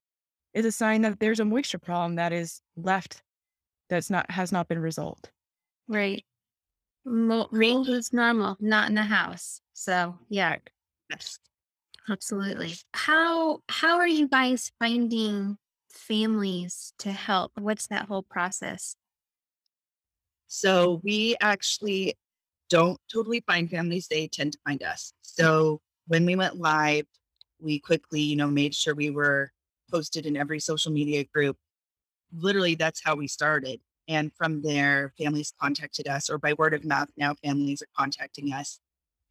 is 0.54 0.65
a 0.65 0.72
sign 0.72 1.02
that 1.02 1.19
there's 1.19 1.39
a 1.39 1.46
moisture 1.46 1.80
problem 1.80 2.15
that 2.15 2.32
is 2.32 2.62
left 2.78 3.22
that's 3.93 4.10
not 4.10 4.29
has 4.32 4.51
not 4.51 4.67
been 4.67 4.79
resolved. 4.79 5.29
right. 5.88 6.25
Mo- 7.06 7.49
Mold 7.51 7.89
is 7.89 8.12
normal, 8.13 8.58
not 8.60 8.89
in 8.89 8.95
the 8.95 9.03
house. 9.03 9.62
So 9.73 10.17
yeah, 10.29 10.56
Yes. 11.10 11.38
absolutely. 12.10 12.73
How 12.93 13.60
how 13.69 13.97
are 13.97 14.08
you 14.08 14.27
guys 14.27 14.71
finding 14.79 15.58
families 15.89 16.93
to 16.99 17.12
help? 17.12 17.51
What's 17.60 17.88
that 17.88 18.08
whole 18.08 18.23
process? 18.23 18.95
So 20.47 21.01
we 21.03 21.36
actually 21.41 22.15
don't 22.69 22.99
totally 23.13 23.43
find 23.45 23.69
families, 23.69 24.08
they 24.08 24.27
tend 24.27 24.53
to 24.53 24.60
find 24.65 24.82
us. 24.82 25.13
So 25.21 25.82
when 26.08 26.25
we 26.25 26.36
went 26.36 26.56
live, 26.58 27.06
we 27.60 27.79
quickly, 27.79 28.21
you 28.21 28.36
know, 28.36 28.47
made 28.47 28.73
sure 28.73 28.95
we 28.95 29.10
were 29.12 29.51
posted 29.91 30.25
in 30.25 30.36
every 30.38 30.60
social 30.60 30.91
media 30.91 31.23
group. 31.25 31.58
Literally, 32.36 32.76
that's 32.76 33.02
how 33.04 33.15
we 33.15 33.28
started. 33.28 33.80
And 34.08 34.34
from 34.34 34.62
there, 34.62 35.13
families 35.17 35.54
contacted 35.62 36.08
us, 36.08 36.30
or 36.30 36.38
by 36.38 36.54
word 36.54 36.74
of 36.74 36.84
mouth, 36.84 37.10
now 37.15 37.36
families 37.36 37.82
are 37.82 37.88
contacting 37.98 38.52
us. 38.52 38.80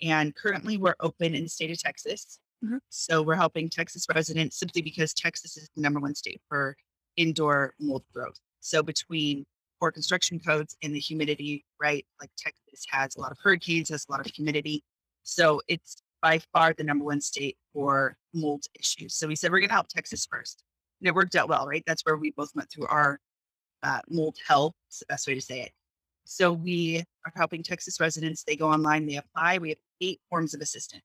And 0.01 0.35
currently, 0.35 0.77
we're 0.79 0.97
open 1.01 1.35
in 1.35 1.43
the 1.43 1.49
state 1.49 1.71
of 1.71 1.79
Texas. 1.79 2.39
Mhm. 2.65 2.81
So 2.89 3.23
we're 3.23 3.35
helping 3.37 3.69
Texas 3.69 4.07
residents 4.15 4.57
simply 4.57 4.83
because 4.83 5.13
Texas 5.13 5.57
is 5.57 5.69
the 5.75 5.83
number 5.83 6.01
one 6.01 6.15
state 6.15 6.41
for 6.49 6.77
indoor 7.17 7.75
mold 7.79 8.05
growth. 8.13 8.39
So 8.61 8.83
between 8.83 9.45
poor 9.81 9.91
construction 9.91 10.39
codes 10.39 10.77
and 10.83 10.95
the 10.95 11.01
humidity, 11.01 11.65
right? 11.81 12.07
Like 12.21 12.31
Texas 12.37 12.87
has 12.91 13.17
a 13.17 13.21
lot 13.21 13.33
of 13.33 13.39
hurricanes, 13.43 13.89
has 13.89 14.07
a 14.09 14.13
lot 14.13 14.25
of 14.25 14.33
humidity. 14.33 14.85
So 15.25 15.61
it's 15.67 15.97
by 16.21 16.39
far 16.53 16.73
the 16.73 16.85
number 16.85 17.05
one 17.05 17.21
state 17.21 17.59
for 17.73 18.17
mold 18.33 18.65
issues. 18.79 19.15
So 19.15 19.27
we 19.27 19.35
said 19.35 19.51
we're 19.51 19.59
going 19.59 19.69
to 19.69 19.75
help 19.75 19.89
Texas 19.89 20.25
first. 20.25 20.63
And 21.03 21.09
it 21.09 21.15
worked 21.17 21.35
out 21.35 21.49
well, 21.49 21.67
right? 21.67 21.83
That's 21.85 22.03
where 22.03 22.17
we 22.17 22.31
both 22.31 22.55
went 22.55 22.71
through 22.71 22.87
our 22.87 23.19
uh, 23.83 23.99
mold 24.09 24.37
hell. 24.47 24.77
Is 24.89 25.01
the 25.01 25.07
best 25.07 25.27
way 25.27 25.35
to 25.35 25.41
say 25.41 25.63
it. 25.63 25.73
So 26.25 26.53
we 26.53 27.03
are 27.27 27.33
helping 27.35 27.65
Texas 27.65 27.99
residents. 27.99 28.45
They 28.45 28.55
go 28.55 28.71
online, 28.71 29.07
they 29.07 29.17
apply. 29.17 29.59
We 29.59 29.71
have 29.71 29.79
eight 30.01 30.21
forms 30.31 30.55
of 30.55 30.61
assistance. 30.61 31.03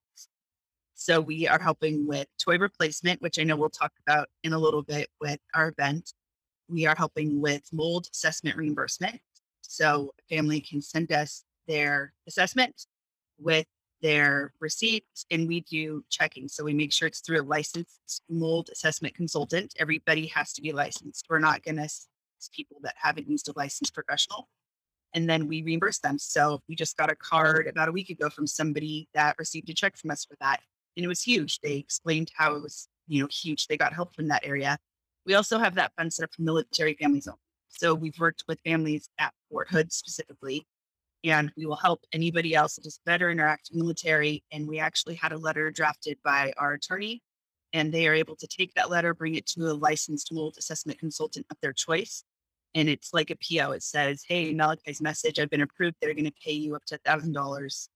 So 0.94 1.20
we 1.20 1.48
are 1.48 1.60
helping 1.60 2.06
with 2.06 2.28
toy 2.40 2.60
replacement, 2.60 3.24
which 3.24 3.40
I 3.40 3.44
know 3.44 3.56
we'll 3.56 3.70
talk 3.70 3.92
about 4.08 4.30
in 4.44 4.54
a 4.54 4.60
little 4.60 4.84
bit 4.84 5.10
with 5.20 5.40
our 5.56 5.70
event. 5.70 6.14
We 6.70 6.86
are 6.86 6.96
helping 6.96 7.42
with 7.42 7.64
mold 7.74 8.08
assessment 8.14 8.56
reimbursement. 8.56 9.20
So 9.62 10.14
a 10.20 10.36
family 10.36 10.62
can 10.62 10.82
send 10.82 11.12
us 11.12 11.44
their 11.68 12.14
assessment 12.28 12.86
with 13.40 13.66
their 14.02 14.54
receipts 14.60 15.26
and 15.32 15.48
we 15.48 15.62
do 15.62 16.04
checking. 16.10 16.48
So 16.48 16.64
we 16.64 16.74
make 16.74 16.94
sure 16.94 17.08
it's 17.08 17.22
through 17.22 17.42
a 17.42 17.44
licensed 17.44 18.22
mold 18.30 18.70
assessment 18.72 19.16
consultant. 19.16 19.74
Everybody 19.80 20.28
has 20.28 20.54
to 20.54 20.62
be 20.62 20.72
licensed. 20.72 21.26
We're 21.30 21.40
not 21.40 21.64
going 21.64 21.78
to 21.78 21.90
people 22.54 22.78
that 22.84 22.94
haven't 23.02 23.30
used 23.30 23.50
a 23.50 23.54
licensed 23.56 23.94
professional. 23.94 24.48
And 25.14 25.30
then 25.30 25.48
we 25.48 25.64
reimburse 25.64 26.00
them. 26.00 26.20
So 26.20 26.62
we 26.68 26.76
just 26.76 26.98
got 26.98 27.12
a 27.12 27.16
card 27.16 27.68
about 27.68 27.90
a 27.90 27.92
week 27.92 28.10
ago 28.10 28.30
from 28.30 28.46
somebody 28.46 29.08
that 29.14 29.36
received 29.40 29.70
a 29.70 29.74
check 29.74 29.98
from 29.98 30.12
us 30.12 30.26
for 30.26 30.36
that. 30.40 30.60
And 30.96 31.04
it 31.04 31.08
was 31.08 31.24
huge. 31.24 31.60
They 31.60 31.78
explained 31.78 32.32
how 32.36 32.56
it 32.56 32.62
was, 32.62 32.88
you 33.08 33.22
know, 33.22 33.28
huge. 33.32 33.68
They 33.68 33.78
got 33.78 33.94
help 33.94 34.16
from 34.16 34.28
that 34.28 34.46
area. 34.46 34.78
We 35.26 35.34
also 35.34 35.58
have 35.60 35.76
that 35.76 35.94
fund 35.98 36.14
set 36.14 36.26
up 36.26 36.34
for 36.34 36.42
military 36.42 36.94
families 36.94 37.28
only. 37.28 37.40
So 37.70 37.94
we've 37.94 38.20
worked 38.20 38.44
with 38.48 38.60
families 38.62 39.10
at 39.20 39.34
Fort 39.50 39.70
Hood 39.70 39.92
specifically, 39.92 40.66
and 41.30 41.52
we 41.58 41.66
will 41.66 41.76
help 41.76 42.02
anybody 42.14 42.56
else 42.56 42.76
that 42.76 42.86
is 42.86 43.00
veteran 43.06 43.40
or 43.40 43.48
active 43.48 43.76
military. 43.76 44.44
And 44.52 44.68
we 44.68 44.80
actually 44.80 45.16
had 45.16 45.32
a 45.32 45.38
letter 45.38 45.72
drafted 45.72 46.18
by 46.24 46.54
our 46.58 46.74
attorney, 46.74 47.22
and 47.74 47.94
they 47.94 48.08
are 48.08 48.14
able 48.14 48.36
to 48.38 48.48
take 48.48 48.74
that 48.76 48.90
letter, 48.90 49.14
bring 49.14 49.36
it 49.36 49.46
to 49.48 49.66
a 49.68 49.74
licensed 49.74 50.32
mold 50.32 50.56
assessment 50.58 51.00
consultant 51.00 51.46
of 51.52 51.58
their 51.62 51.74
choice. 51.74 52.24
And 52.76 52.90
it's 52.90 53.14
like 53.14 53.30
a 53.32 53.36
PO. 53.36 53.72
It 53.72 53.84
says, 53.84 54.24
Hey, 54.28 54.54
Malachi's 54.54 55.02
message, 55.02 55.40
I've 55.40 55.50
been 55.50 55.62
approved. 55.62 55.96
They're 56.02 56.14
going 56.14 56.26
to 56.26 56.34
pay 56.44 56.54
you 56.54 56.76
up 56.76 56.86
to 56.86 56.98
$1,000 57.00 57.88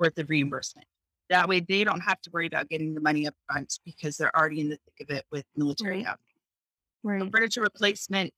worth 0.00 0.18
of 0.18 0.28
reimbursement. 0.30 0.86
That 1.30 1.48
way, 1.48 1.60
they 1.60 1.84
don't 1.84 2.00
have 2.00 2.20
to 2.22 2.30
worry 2.32 2.46
about 2.46 2.68
getting 2.68 2.94
the 2.94 3.00
money 3.00 3.26
up 3.26 3.34
front 3.46 3.78
because 3.84 4.16
they're 4.16 4.34
already 4.36 4.60
in 4.60 4.70
the 4.70 4.78
thick 4.86 5.08
of 5.08 5.16
it 5.16 5.24
with 5.30 5.44
military 5.56 5.98
Right. 5.98 6.06
housing. 6.06 6.18
Right. 7.04 7.30
Furniture 7.30 7.60
replacement 7.62 8.32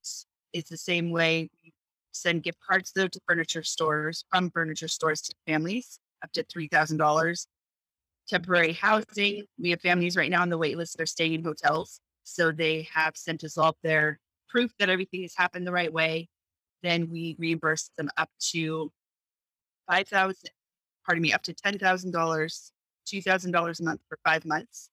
is 0.53 0.65
the 0.65 0.77
same 0.77 1.09
way. 1.09 1.49
Send 2.11 2.43
gift 2.43 2.59
cards 2.67 2.91
though 2.93 3.07
to 3.07 3.19
furniture 3.27 3.63
stores 3.63 4.25
from 4.29 4.49
furniture 4.51 4.87
stores 4.87 5.21
to 5.21 5.35
families 5.47 5.99
up 6.23 6.31
to 6.33 6.43
three 6.43 6.67
thousand 6.67 6.97
dollars. 6.97 7.47
Temporary 8.27 8.73
housing. 8.73 9.45
We 9.57 9.71
have 9.71 9.81
families 9.81 10.15
right 10.15 10.29
now 10.29 10.41
on 10.41 10.49
the 10.49 10.57
wait 10.57 10.77
list 10.77 10.97
They're 10.97 11.05
staying 11.05 11.33
in 11.33 11.43
hotels. 11.43 11.99
So 12.23 12.51
they 12.51 12.87
have 12.93 13.17
sent 13.17 13.43
us 13.43 13.57
all 13.57 13.75
their 13.83 14.19
proof 14.47 14.71
that 14.79 14.89
everything 14.89 15.23
has 15.23 15.33
happened 15.35 15.65
the 15.65 15.71
right 15.71 15.91
way. 15.91 16.29
Then 16.83 17.09
we 17.09 17.35
reimburse 17.39 17.89
them 17.97 18.09
up 18.17 18.29
to 18.51 18.91
five 19.89 20.07
thousand, 20.07 20.49
pardon 21.05 21.21
me, 21.21 21.33
up 21.33 21.43
to 21.43 21.53
ten 21.53 21.77
thousand 21.79 22.11
dollars, 22.11 22.71
two 23.05 23.21
thousand 23.21 23.51
dollars 23.51 23.79
a 23.79 23.83
month 23.83 24.01
for 24.07 24.19
five 24.25 24.45
months. 24.45 24.89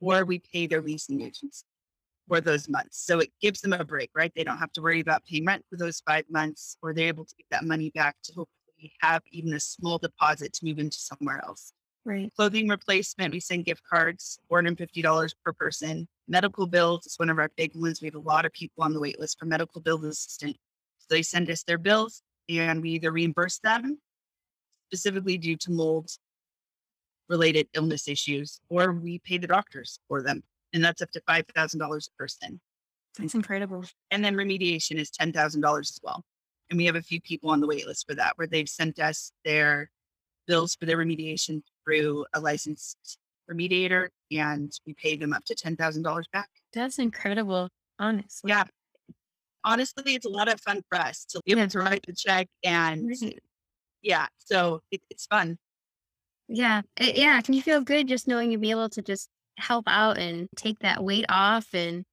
Or 0.00 0.24
we 0.24 0.38
pay 0.38 0.66
their 0.66 0.80
leasing 0.82 1.20
agents 1.22 1.64
for 2.28 2.40
those 2.40 2.68
months. 2.68 3.04
So 3.04 3.18
it 3.20 3.30
gives 3.40 3.60
them 3.60 3.72
a 3.72 3.84
break, 3.84 4.10
right? 4.14 4.32
They 4.36 4.44
don't 4.44 4.58
have 4.58 4.72
to 4.72 4.82
worry 4.82 5.00
about 5.00 5.24
paying 5.24 5.44
rent 5.44 5.64
for 5.68 5.76
those 5.76 6.00
five 6.06 6.24
months, 6.30 6.76
or 6.82 6.94
they're 6.94 7.08
able 7.08 7.24
to 7.24 7.34
get 7.36 7.46
that 7.50 7.64
money 7.64 7.90
back 7.94 8.16
to 8.24 8.32
hopefully 8.32 8.92
have 9.00 9.22
even 9.32 9.54
a 9.54 9.60
small 9.60 9.98
deposit 9.98 10.52
to 10.54 10.64
move 10.64 10.78
into 10.78 10.98
somewhere 10.98 11.42
else. 11.44 11.72
Right. 12.04 12.32
Clothing 12.36 12.68
replacement, 12.68 13.32
we 13.32 13.40
send 13.40 13.64
gift 13.64 13.82
cards, 13.88 14.38
$450 14.50 15.34
per 15.44 15.52
person. 15.52 16.06
Medical 16.28 16.66
bills 16.66 17.06
is 17.06 17.18
one 17.18 17.30
of 17.30 17.38
our 17.38 17.50
big 17.56 17.72
ones. 17.74 18.00
We 18.00 18.06
have 18.06 18.14
a 18.14 18.20
lot 18.20 18.44
of 18.44 18.52
people 18.52 18.84
on 18.84 18.92
the 18.92 19.00
wait 19.00 19.18
list 19.18 19.38
for 19.38 19.46
medical 19.46 19.80
bill 19.80 20.04
assistant. 20.04 20.56
So 20.98 21.06
they 21.10 21.22
send 21.22 21.50
us 21.50 21.64
their 21.64 21.78
bills 21.78 22.22
and 22.48 22.80
we 22.80 22.90
either 22.90 23.12
reimburse 23.12 23.58
them 23.58 23.98
specifically 24.88 25.36
due 25.36 25.56
to 25.56 25.70
mold 25.70 26.10
related 27.28 27.68
illness 27.74 28.08
issues, 28.08 28.60
or 28.70 28.92
we 28.92 29.18
pay 29.18 29.36
the 29.38 29.46
doctors 29.46 30.00
for 30.08 30.22
them. 30.22 30.42
And 30.72 30.84
that's 30.84 31.02
up 31.02 31.10
to 31.12 31.20
$5,000 31.22 31.80
a 31.80 32.10
person. 32.18 32.60
That's 33.18 33.34
incredible. 33.34 33.84
And 34.10 34.24
then 34.24 34.34
remediation 34.36 34.96
is 34.96 35.10
$10,000 35.10 35.80
as 35.80 35.98
well. 36.02 36.22
And 36.70 36.76
we 36.78 36.84
have 36.86 36.96
a 36.96 37.02
few 37.02 37.20
people 37.20 37.50
on 37.50 37.60
the 37.60 37.66
wait 37.66 37.86
list 37.86 38.06
for 38.08 38.14
that, 38.14 38.34
where 38.36 38.46
they've 38.46 38.68
sent 38.68 38.98
us 38.98 39.32
their 39.44 39.90
bills 40.46 40.76
for 40.78 40.86
their 40.86 40.98
remediation 40.98 41.62
through 41.84 42.26
a 42.34 42.40
licensed 42.40 43.18
remediator, 43.50 44.08
and 44.30 44.70
we 44.86 44.92
pay 44.94 45.16
them 45.16 45.32
up 45.32 45.44
to 45.46 45.54
$10,000 45.54 46.24
back. 46.32 46.48
That's 46.74 46.98
incredible. 46.98 47.70
Honestly. 47.98 48.50
Yeah. 48.50 48.64
Honestly, 49.64 50.14
it's 50.14 50.26
a 50.26 50.30
lot 50.30 50.52
of 50.52 50.60
fun 50.60 50.82
for 50.88 50.98
us 50.98 51.24
to 51.30 51.40
be 51.44 51.52
able 51.52 51.66
to 51.68 51.78
write 51.80 52.04
the 52.06 52.12
check. 52.12 52.46
And 52.62 53.08
Right. 53.22 53.38
yeah, 54.02 54.26
so 54.38 54.80
it, 54.90 55.00
it's 55.10 55.26
fun. 55.26 55.58
Yeah. 56.46 56.82
It, 56.96 57.16
yeah. 57.16 57.40
Can 57.40 57.54
you 57.54 57.62
feel 57.62 57.80
good 57.80 58.06
just 58.06 58.28
knowing 58.28 58.52
you'll 58.52 58.60
be 58.60 58.70
able 58.70 58.88
to 58.90 59.02
just 59.02 59.28
help 59.58 59.84
out 59.88 60.18
and 60.18 60.48
take 60.56 60.78
that 60.80 61.02
weight 61.02 61.26
off? 61.28 61.68
And 61.74 62.04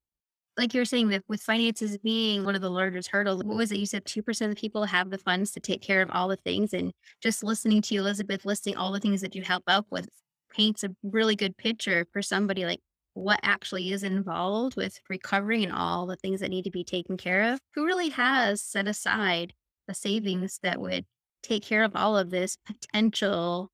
like 0.57 0.73
you 0.73 0.81
were 0.81 0.85
saying, 0.85 1.09
that 1.09 1.23
with 1.27 1.41
finances 1.41 1.97
being 1.97 2.45
one 2.45 2.55
of 2.55 2.61
the 2.61 2.69
largest 2.69 3.09
hurdles, 3.09 3.43
what 3.43 3.57
was 3.57 3.71
it? 3.71 3.79
You 3.79 3.85
said 3.85 4.05
2% 4.05 4.51
of 4.51 4.57
people 4.57 4.85
have 4.85 5.09
the 5.09 5.17
funds 5.17 5.51
to 5.51 5.59
take 5.59 5.81
care 5.81 6.01
of 6.01 6.09
all 6.11 6.27
the 6.27 6.37
things. 6.37 6.73
And 6.73 6.93
just 7.21 7.43
listening 7.43 7.81
to 7.83 7.93
you, 7.93 8.01
Elizabeth, 8.01 8.45
listing 8.45 8.77
all 8.77 8.91
the 8.91 8.99
things 8.99 9.21
that 9.21 9.35
you 9.35 9.41
help 9.41 9.63
out 9.67 9.85
with 9.89 10.07
paints 10.51 10.83
a 10.83 10.89
really 11.03 11.35
good 11.35 11.57
picture 11.57 12.05
for 12.13 12.21
somebody 12.21 12.65
like 12.65 12.79
what 13.13 13.39
actually 13.43 13.91
is 13.91 14.03
involved 14.03 14.75
with 14.75 14.99
recovering 15.09 15.63
and 15.63 15.73
all 15.73 16.05
the 16.05 16.15
things 16.17 16.41
that 16.41 16.49
need 16.49 16.63
to 16.63 16.71
be 16.71 16.83
taken 16.83 17.17
care 17.17 17.53
of. 17.53 17.59
Who 17.73 17.85
really 17.85 18.09
has 18.09 18.61
set 18.61 18.87
aside 18.87 19.53
the 19.87 19.93
savings 19.93 20.59
that 20.63 20.79
would 20.79 21.05
take 21.43 21.63
care 21.63 21.83
of 21.83 21.95
all 21.95 22.17
of 22.17 22.29
this 22.29 22.57
potential 22.65 23.71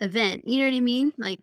event. 0.00 0.46
You 0.46 0.60
know 0.60 0.70
what 0.70 0.76
I 0.76 0.80
mean? 0.80 1.12
Like 1.18 1.40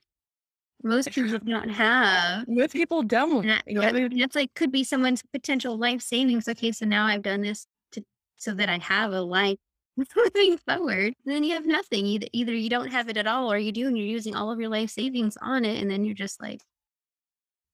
most 0.83 1.11
people 1.11 1.39
don't 1.39 1.69
have. 1.69 2.47
Most 2.47 2.73
people 2.73 3.03
don't. 3.03 3.43
And 3.43 3.51
I- 3.53 3.61
You 3.67 3.73
know, 3.75 3.81
that- 3.81 3.93
they- 3.93 4.19
That's 4.19 4.35
like 4.35 4.53
could 4.53 4.71
be 4.71 4.83
someone's 4.83 5.21
potential 5.33 5.77
life 5.77 6.01
savings. 6.01 6.47
Okay, 6.47 6.71
so 6.71 6.85
now 6.85 7.05
I've 7.05 7.21
done 7.23 7.41
this 7.41 7.67
to 7.93 8.03
so 8.37 8.53
that 8.55 8.69
I 8.69 8.77
have 8.79 9.11
a 9.11 9.21
life 9.21 9.57
moving 10.15 10.57
forward. 10.57 11.13
Then 11.25 11.43
you 11.43 11.53
have 11.55 11.65
nothing. 11.65 12.05
Either 12.05 12.27
either 12.31 12.53
you 12.53 12.69
don't 12.69 12.89
have 12.91 13.09
it 13.09 13.17
at 13.17 13.27
all, 13.27 13.51
or 13.51 13.57
you 13.57 13.71
do, 13.71 13.87
and 13.87 13.97
you're 13.97 14.07
using 14.07 14.35
all 14.35 14.51
of 14.51 14.59
your 14.59 14.69
life 14.69 14.89
savings 14.91 15.37
on 15.41 15.65
it, 15.65 15.81
and 15.81 15.91
then 15.91 16.05
you're 16.05 16.15
just 16.15 16.41
like 16.41 16.61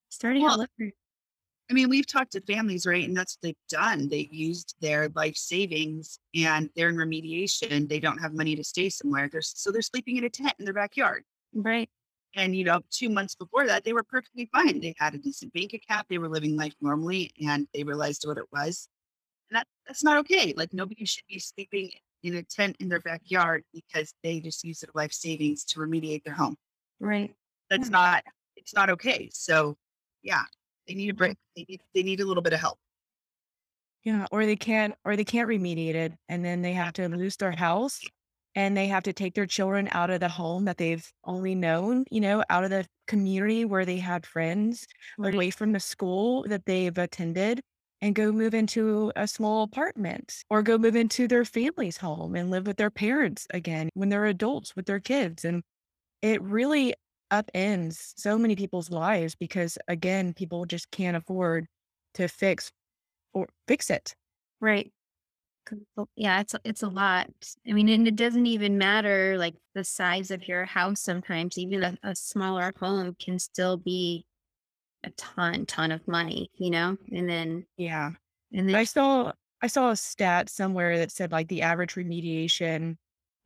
starting 0.10 0.42
Well, 0.44 0.54
all 0.54 0.62
over. 0.62 0.92
I 1.70 1.74
mean, 1.74 1.90
we've 1.90 2.06
talked 2.06 2.34
to 2.34 2.42
families, 2.42 2.86
right? 2.86 3.04
And 3.08 3.18
that's 3.18 3.36
what 3.38 3.42
they've 3.42 3.68
done. 3.70 4.08
They've 4.08 4.32
used 4.32 4.76
their 4.82 5.10
life 5.16 5.36
savings 5.36 6.20
and 6.36 6.70
they're 6.76 6.90
in 6.90 6.96
remediation. 6.96 7.90
They 7.90 8.00
don't 8.00 8.20
have 8.20 8.34
money 8.36 8.56
to 8.56 8.64
stay 8.64 8.88
somewhere. 8.90 9.28
They're, 9.32 9.42
so 9.42 9.72
they're 9.72 9.82
sleeping 9.82 10.18
in 10.18 10.26
a 10.26 10.30
tent 10.30 10.54
in 10.60 10.66
their 10.66 10.76
backyard. 10.76 11.24
Right. 11.56 11.90
And, 12.36 12.56
you 12.56 12.66
know, 12.66 12.82
two 12.92 13.10
months 13.10 13.34
before 13.34 13.66
that, 13.68 13.86
they 13.86 13.94
were 13.94 14.04
perfectly 14.04 14.50
fine. 14.52 14.82
They 14.82 14.94
had 14.98 15.16
a 15.16 15.18
decent 15.18 15.54
bank 15.54 15.74
account. 15.74 16.08
They 16.10 16.18
were 16.18 16.28
living 16.28 16.58
life 16.58 16.76
normally 16.82 17.32
and 17.46 17.68
they 17.74 17.84
realized 17.84 18.24
what 18.28 18.38
it 18.38 18.46
was. 18.52 18.90
And 19.50 19.58
that, 19.58 19.68
that's 19.88 20.04
not 20.04 20.18
okay. 20.18 20.54
Like, 20.56 20.74
nobody 20.74 21.06
should 21.06 21.24
be 21.30 21.40
sleeping 21.40 21.92
in 22.24 22.36
a 22.36 22.44
tent 22.44 22.76
in 22.80 22.90
their 22.90 23.00
backyard 23.00 23.64
because 23.74 24.14
they 24.22 24.42
just 24.42 24.64
use 24.64 24.82
their 24.82 24.92
life 24.94 25.14
savings 25.14 25.64
to 25.66 25.80
remediate 25.80 26.24
their 26.24 26.34
home. 26.34 26.58
Right. 27.00 27.34
That's 27.70 27.88
Yeah. 27.88 27.94
not, 27.94 28.24
it's 28.58 28.74
not 28.74 28.90
okay. 28.90 29.30
So, 29.32 29.78
yeah, 30.22 30.44
they 30.88 30.96
need 30.96 31.10
a 31.10 31.14
break. 31.14 31.38
They 31.56 31.66
need, 31.70 31.82
they 31.94 32.04
need 32.04 32.20
a 32.20 32.26
little 32.26 32.44
bit 32.44 32.54
of 32.54 32.60
help. 32.60 32.80
Yeah, 34.04 34.28
or 34.32 34.46
they 34.46 34.56
can't 34.56 34.94
or 35.04 35.16
they 35.16 35.24
can't 35.24 35.50
remediate 35.50 35.96
it 35.96 36.14
and 36.30 36.46
then 36.46 36.62
they 36.62 36.74
have 36.74 36.94
to 36.94 37.10
lose 37.10 37.38
their 37.38 37.52
house 37.52 38.02
and 38.56 38.76
they 38.78 38.88
have 38.88 39.04
to 39.04 39.14
take 39.14 39.36
their 39.36 39.46
children 39.46 39.90
out 39.92 40.10
of 40.10 40.20
the 40.22 40.30
home 40.30 40.66
that 40.66 40.78
they've 40.78 41.12
only 41.26 41.56
known, 41.56 42.06
you 42.12 42.22
know, 42.22 42.44
out 42.50 42.64
of 42.64 42.70
the 42.70 42.88
community 43.08 43.66
where 43.66 43.86
they 43.86 43.98
had 43.98 44.26
friends, 44.26 44.88
Right. 45.18 45.36
away 45.36 45.50
from 45.52 45.72
the 45.74 45.80
school 45.80 46.44
that 46.48 46.66
they've 46.66 46.98
attended 46.98 47.62
and 48.02 48.16
go 48.16 48.32
move 48.32 48.54
into 48.54 49.12
a 49.16 49.28
small 49.28 49.64
apartment 49.64 50.44
or 50.50 50.62
go 50.62 50.78
move 50.78 50.96
into 50.96 51.28
their 51.28 51.46
family's 51.46 51.98
home 51.98 52.36
and 52.36 52.50
live 52.52 52.68
with 52.68 52.78
their 52.78 52.92
parents 52.92 53.48
again 53.52 53.90
when 53.94 54.10
they're 54.10 54.26
adults 54.26 54.76
with 54.76 54.86
their 54.86 55.00
kids 55.00 55.46
and 55.46 55.64
it 56.22 56.42
really 56.42 56.94
upends 57.32 58.14
so 58.18 58.38
many 58.38 58.56
people's 58.56 58.90
lives 58.92 59.36
because 59.36 59.78
again 59.88 60.34
people 60.34 60.66
just 60.66 60.92
can't 60.92 61.18
afford 61.18 61.68
to 62.14 62.28
fix 62.28 62.72
or 63.34 63.48
fix 63.68 63.90
it 63.90 64.16
Right. 64.60 64.92
Yeah, 66.16 66.42
it's 66.42 66.54
a- 66.54 66.60
it's 66.64 66.84
a 66.84 66.88
lot. 66.90 67.30
I 67.68 67.74
mean, 67.74 67.90
and 67.90 68.08
it 68.08 68.16
doesn't 68.16 68.46
even 68.46 68.78
matter 68.78 69.38
like 69.38 69.56
the 69.74 69.84
size 69.84 70.32
of 70.32 70.48
your 70.48 70.66
house. 70.66 71.02
Sometimes 71.02 71.58
even 71.58 71.84
a, 71.84 71.98
a 72.04 72.16
smaller 72.16 72.74
home 72.80 73.16
can 73.20 73.40
still 73.40 73.78
be 73.78 74.26
a 75.04 75.10
ton, 75.12 75.66
ton 75.66 75.92
of 75.92 76.08
money, 76.08 76.50
you 76.56 76.70
know. 76.72 76.98
And 77.12 77.30
then 77.30 77.66
Yeah. 77.78 78.12
and 78.54 78.68
then 78.70 78.76
I 78.76 78.84
saw 78.84 79.32
I 79.62 79.68
saw 79.68 79.92
a 79.92 79.96
stat 79.96 80.50
somewhere 80.50 80.98
that 80.98 81.12
said 81.12 81.32
like 81.32 81.48
the 81.48 81.62
average 81.62 81.96
remediation 81.96 82.98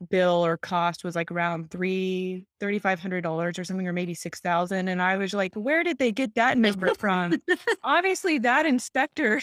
bill 0.10 0.46
or 0.46 0.56
cost 0.58 1.04
was 1.04 1.14
like 1.16 1.30
around 1.30 1.70
three 1.72 2.46
thirty 2.62 2.80
five 2.80 3.00
hundred 3.02 3.22
dollars 3.22 3.60
or 3.60 3.66
something 3.66 3.88
or 3.88 3.94
maybe 3.94 4.14
six 4.14 4.40
thousand. 4.40 4.88
And 4.88 5.02
I 5.02 5.18
was 5.18 5.34
like, 5.34 5.54
where 5.56 5.84
did 5.84 5.98
they 5.98 6.12
get 6.12 6.36
that 6.36 6.58
number 6.58 6.94
from? 6.96 7.36
Obviously 7.84 8.38
that 8.40 8.66
inspector 8.66 9.42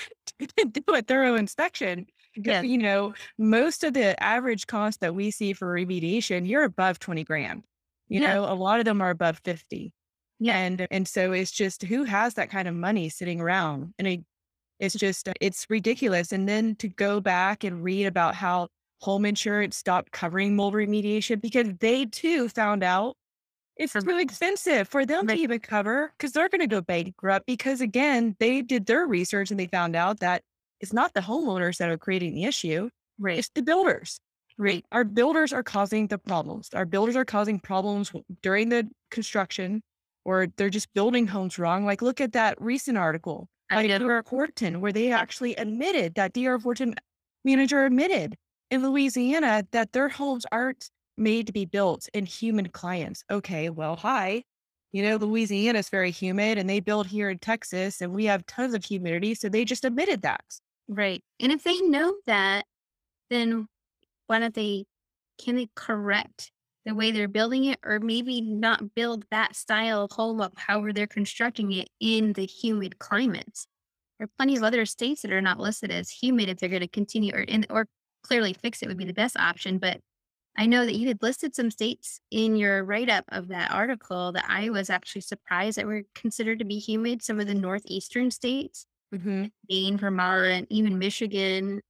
didn't 0.56 0.72
do 0.74 0.94
a 0.94 1.02
thorough 1.02 1.34
inspection. 1.34 2.06
Eh, 2.36 2.40
yeah. 2.44 2.62
You 2.62 2.78
know, 2.78 3.14
most 3.38 3.84
of 3.84 3.94
the 3.94 4.20
average 4.22 4.66
cost 4.66 5.00
that 5.00 5.14
we 5.14 5.30
see 5.30 5.52
for 5.52 5.72
remediation, 5.74 6.48
you're 6.48 6.64
above 6.64 6.98
20 6.98 7.24
grand. 7.24 7.64
You 8.08 8.20
Yeah. 8.20 8.34
know, 8.34 8.44
a 8.44 8.54
lot 8.54 8.78
of 8.78 8.84
them 8.84 9.00
are 9.00 9.10
above 9.10 9.40
50. 9.44 9.92
Yeah. 10.38 10.56
And 10.56 10.86
and 10.90 11.06
so 11.06 11.32
it's 11.32 11.50
just 11.52 11.82
who 11.84 12.04
has 12.04 12.34
that 12.34 12.50
kind 12.50 12.66
of 12.68 12.74
money 12.74 13.08
sitting 13.08 13.40
around? 13.40 13.94
And 13.98 14.08
it, 14.08 14.20
it's 14.80 14.94
just 14.94 15.28
it's 15.40 15.66
ridiculous. 15.70 16.32
And 16.32 16.48
then 16.48 16.76
to 16.76 16.88
go 16.88 17.20
back 17.20 17.64
and 17.64 17.82
read 17.84 18.06
about 18.06 18.34
how 18.34 18.68
home 19.00 19.24
insurance 19.24 19.76
stopped 19.76 20.12
covering 20.12 20.56
mold 20.56 20.74
remediation 20.74 21.40
because 21.40 21.68
they 21.80 22.06
too 22.06 22.48
found 22.48 22.82
out 22.82 23.16
it's 23.82 23.92
too 23.92 24.18
expensive 24.18 24.88
for 24.88 25.04
them 25.04 25.26
to 25.26 25.34
even 25.34 25.58
cover 25.58 26.12
because 26.16 26.32
they're 26.32 26.48
going 26.48 26.60
to 26.60 26.66
go 26.66 26.80
bankrupt 26.80 27.46
because 27.46 27.80
again 27.80 28.36
they 28.38 28.62
did 28.62 28.86
their 28.86 29.06
research 29.06 29.50
and 29.50 29.58
they 29.58 29.66
found 29.66 29.96
out 29.96 30.20
that 30.20 30.42
it's 30.80 30.92
not 30.92 31.12
the 31.14 31.20
homeowners 31.20 31.78
that 31.78 31.88
are 31.88 31.98
creating 31.98 32.34
the 32.34 32.44
issue 32.44 32.88
right, 33.18 33.38
it's 33.38 33.50
the 33.54 33.62
builders 33.62 34.20
right, 34.58 34.84
our 34.92 35.04
builders 35.04 35.52
are 35.52 35.62
causing 35.62 36.06
the 36.06 36.18
problems. 36.18 36.70
Our 36.74 36.84
builders 36.84 37.16
are 37.16 37.24
causing 37.24 37.58
problems 37.58 38.12
during 38.42 38.68
the 38.68 38.88
construction, 39.10 39.82
or 40.24 40.46
they're 40.56 40.70
just 40.70 40.92
building 40.94 41.26
homes 41.26 41.58
wrong. 41.58 41.84
Like, 41.84 42.02
look 42.02 42.20
at 42.20 42.32
that 42.32 42.60
recent 42.60 42.96
article 42.96 43.48
like 43.70 43.86
D.R. 43.86 44.22
Horton, 44.26 44.80
where 44.80 44.92
they 44.92 45.10
actually 45.12 45.54
admitted 45.56 46.14
that 46.14 46.32
D.R. 46.32 46.58
Horton 46.58 46.94
manager 47.44 47.84
admitted 47.84 48.36
in 48.70 48.82
Louisiana 48.82 49.66
that 49.72 49.92
their 49.92 50.08
homes 50.08 50.46
aren't 50.52 50.90
made 51.16 51.46
to 51.46 51.52
be 51.52 51.64
built 51.64 52.08
in 52.14 52.26
humid 52.26 52.72
climates. 52.72 53.24
Okay, 53.30 53.70
well, 53.70 53.96
hi. 53.96 54.44
You 54.92 55.02
know, 55.02 55.16
Louisiana 55.16 55.78
is 55.78 55.88
very 55.88 56.10
humid 56.10 56.58
and 56.58 56.68
they 56.68 56.80
build 56.80 57.06
here 57.06 57.30
in 57.30 57.38
Texas 57.38 58.00
and 58.00 58.12
we 58.14 58.26
have 58.26 58.44
tons 58.46 58.74
of 58.74 58.84
humidity. 58.84 59.34
So 59.34 59.48
they 59.48 59.64
just 59.64 59.84
admitted 59.84 60.22
that. 60.22 60.44
Right. 60.88 61.22
And 61.40 61.50
if 61.50 61.62
they 61.64 61.80
know 61.80 62.14
that, 62.26 62.66
then 63.30 63.66
why 64.26 64.38
don't 64.38 64.54
they, 64.54 64.84
can 65.42 65.56
they 65.56 65.68
correct 65.74 66.52
the 66.84 66.94
way 66.94 67.10
they're 67.10 67.28
building 67.28 67.64
it 67.64 67.78
or 67.84 68.00
maybe 68.00 68.40
not 68.42 68.94
build 68.94 69.24
that 69.30 69.56
style 69.56 70.04
of 70.04 70.12
home 70.12 70.40
up 70.40 70.52
however 70.56 70.92
they're 70.92 71.06
constructing 71.06 71.72
it 71.72 71.88
in 72.00 72.34
the 72.34 72.44
humid 72.44 72.98
climates? 72.98 73.66
There 74.18 74.26
are 74.26 74.30
plenty 74.36 74.56
of 74.56 74.62
other 74.62 74.84
states 74.84 75.22
that 75.22 75.32
are 75.32 75.40
not 75.40 75.58
listed 75.58 75.90
as 75.90 76.10
humid 76.10 76.48
if 76.50 76.58
they're 76.58 76.68
going 76.68 76.82
to 76.82 76.88
continue 76.88 77.34
or, 77.34 77.40
in, 77.40 77.64
or 77.70 77.88
clearly 78.22 78.52
fix 78.52 78.82
it 78.82 78.88
would 78.88 78.98
be 78.98 79.06
the 79.06 79.14
best 79.14 79.36
option. 79.38 79.78
But 79.78 80.00
I 80.56 80.66
know 80.66 80.84
that 80.84 80.94
you 80.94 81.08
had 81.08 81.22
listed 81.22 81.54
some 81.54 81.70
states 81.70 82.20
in 82.30 82.56
your 82.56 82.84
write 82.84 83.08
up 83.08 83.24
of 83.28 83.48
that 83.48 83.70
article 83.72 84.32
that 84.32 84.44
I 84.48 84.68
was 84.70 84.90
actually 84.90 85.22
surprised 85.22 85.78
that 85.78 85.86
were 85.86 86.02
considered 86.14 86.58
to 86.58 86.64
be 86.64 86.78
humid. 86.78 87.22
Some 87.22 87.40
of 87.40 87.46
the 87.46 87.54
northeastern 87.54 88.30
states, 88.30 88.86
Mm-hmm. 89.14 89.46
Maine, 89.68 89.98
Vermont, 89.98 90.66
even 90.70 90.98
Michigan. 90.98 91.82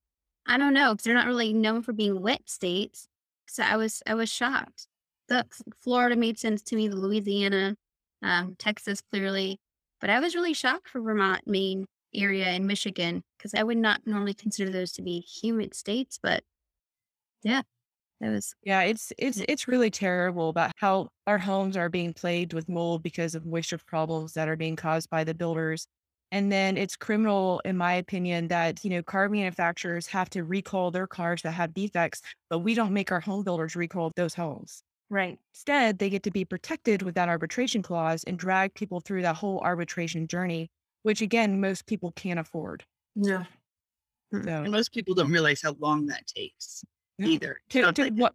I 0.47 0.59
don't 0.59 0.75
know 0.75 0.93
because 0.93 1.05
they're 1.05 1.15
not 1.15 1.27
really 1.27 1.53
known 1.53 1.83
for 1.83 1.93
being 1.93 2.21
wet 2.21 2.51
states. 2.51 3.07
So 3.47 3.63
I 3.63 3.77
was 3.77 4.03
I 4.07 4.15
was 4.15 4.31
shocked. 4.31 4.89
The 5.29 5.47
Florida 5.83 6.17
made 6.17 6.39
sense 6.39 6.63
to 6.63 6.77
me. 6.77 6.89
The 6.89 6.97
Louisiana, 6.97 7.77
um, 8.23 8.57
Texas 8.59 9.01
clearly, 9.01 9.61
but 10.01 10.11
I 10.11 10.19
was 10.21 10.35
really 10.35 10.53
shocked 10.53 10.89
for 10.89 11.01
Vermont, 11.01 11.47
Maine 11.47 11.87
area, 12.15 12.47
and 12.47 12.67
Michigan 12.67 13.23
because 13.39 13.55
I 13.55 13.63
would 13.63 13.79
not 13.79 14.01
normally 14.05 14.35
consider 14.35 14.71
those 14.71 14.93
to 14.93 15.03
be 15.03 15.21
humid 15.21 15.75
states. 15.75 16.19
But 16.21 16.43
yeah, 17.45 17.63
that 18.23 18.31
was 18.31 18.55
Yeah, 18.63 18.83
it's 18.83 19.13
it's 19.19 19.39
it's 19.49 19.69
really 19.69 19.91
terrible 19.91 20.49
about 20.49 20.73
how 20.77 21.09
our 21.27 21.39
homes 21.39 21.77
are 21.77 21.89
being 21.89 22.13
plagued 22.15 22.53
with 22.55 22.69
mold 22.69 23.03
because 23.03 23.35
of 23.35 23.45
moisture 23.47 23.79
problems 23.79 24.35
that 24.35 24.49
are 24.49 24.57
being 24.57 24.77
caused 24.77 25.11
by 25.11 25.25
the 25.25 25.35
builders. 25.35 25.87
And 26.31 26.51
then 26.51 26.77
it's 26.79 26.97
criminal, 26.97 27.61
in 27.65 27.77
my 27.77 27.93
opinion, 27.95 28.49
that 28.49 28.85
you 28.85 28.91
know 28.91 29.03
car 29.03 29.29
manufacturers 29.29 30.07
have 30.09 30.31
to 30.31 30.45
recall 30.45 30.91
their 30.91 31.07
cars 31.09 31.43
that 31.43 31.53
have 31.53 31.75
defects, 31.75 32.23
but 32.51 32.61
we 32.61 32.75
don't 32.75 32.93
make 32.95 33.13
our 33.13 33.21
home 33.21 33.45
builders 33.45 33.77
recall 33.77 34.13
those 34.17 34.35
homes. 34.35 34.83
right. 35.11 35.39
Instead, 35.55 35.99
they 35.99 36.11
get 36.11 36.23
to 36.25 36.31
be 36.31 36.45
protected 36.45 37.03
with 37.03 37.15
that 37.15 37.29
arbitration 37.31 37.83
clause 37.83 38.25
and 38.25 38.39
drag 38.39 38.75
people 38.75 39.01
through 39.01 39.23
that 39.23 39.37
whole 39.37 39.61
arbitration 39.61 40.27
journey, 40.29 40.71
which 41.05 41.23
again, 41.23 41.61
most 41.61 41.87
people 41.87 42.13
can't 42.13 42.39
afford. 42.41 42.85
No. 43.15 43.47
Hmm. 44.33 44.49
So 44.49 44.65
And 44.65 44.73
most 44.73 44.93
people 44.93 45.15
don't 45.15 45.31
realize 45.31 45.63
how 45.63 45.73
long 45.75 46.07
that 46.07 46.27
takes 46.27 46.85
Yeah. 47.19 47.27
either. 47.27 47.61
to, 47.71 47.83
So 47.83 47.93
to 47.93 48.03
like, 48.03 48.13
what 48.15 48.35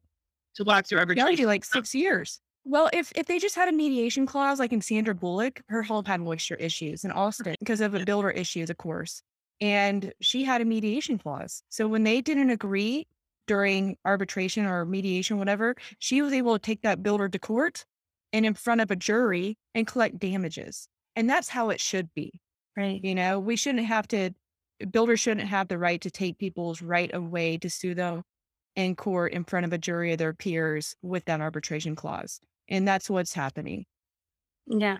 to 0.55 0.63
walk 0.63 0.87
through 0.87 0.97
Yeah, 0.97 1.01
arbitration. 1.01 1.45
like 1.45 1.65
six 1.65 1.93
years. 1.93 2.39
Well, 2.65 2.89
if 2.93 3.11
if 3.15 3.27
they 3.27 3.39
just 3.39 3.55
had 3.55 3.69
a 3.69 3.71
mediation 3.71 4.25
clause, 4.25 4.59
like 4.59 4.73
in 4.73 4.81
Sandra 4.81 5.15
Bullock, 5.15 5.61
her 5.69 5.83
home 5.83 6.05
had 6.05 6.19
moisture 6.21 6.55
issues 6.55 7.03
in 7.05 7.11
Austin 7.11 7.55
because 7.59 7.79
of 7.81 7.93
a 7.93 8.03
builder 8.03 8.29
issues, 8.31 8.69
of 8.69 8.77
course, 8.77 9.21
and 9.61 10.13
she 10.21 10.43
had 10.43 10.61
a 10.61 10.65
mediation 10.65 11.17
clause. 11.17 11.63
So 11.69 11.87
when 11.87 12.03
they 12.03 12.21
didn't 12.21 12.49
agree 12.49 13.07
during 13.47 13.97
arbitration 14.03 14.65
or 14.65 14.83
mediation, 14.85 15.37
whatever, 15.37 15.75
she 15.99 16.21
was 16.21 16.33
able 16.33 16.53
to 16.55 16.59
take 16.59 16.81
that 16.81 17.01
builder 17.01 17.29
to 17.29 17.39
court 17.39 17.85
and 18.33 18.45
in 18.45 18.53
front 18.53 18.81
of 18.81 18.91
a 18.91 18.95
jury 18.97 19.57
and 19.73 19.87
collect 19.87 20.19
damages. 20.19 20.89
And 21.15 21.29
that's 21.29 21.47
how 21.47 21.69
it 21.69 21.79
should 21.79 22.13
be. 22.13 22.41
Right. 22.75 22.99
You 23.01 23.15
know, 23.15 23.39
we 23.39 23.55
shouldn't 23.55 23.85
have 23.85 24.07
to. 24.09 24.31
Builders 24.91 25.21
shouldn't 25.21 25.47
have 25.47 25.69
the 25.69 25.77
right 25.79 26.01
to 26.01 26.11
take 26.11 26.37
people's 26.37 26.81
right 26.81 27.09
away 27.13 27.57
to 27.59 27.69
sue 27.69 27.95
them 27.95 28.23
in 28.77 28.95
court 28.95 29.33
in 29.33 29.43
front 29.43 29.65
of 29.65 29.73
a 29.73 29.77
jury 29.77 30.13
of 30.13 30.19
their 30.19 30.33
peers 30.33 30.95
with 31.01 31.25
that 31.25 31.41
arbitration 31.41 31.95
clause. 31.95 32.39
And 32.69 32.87
that's 32.87 33.09
what's 33.09 33.33
happening. 33.33 33.85
Yeah. 34.67 34.97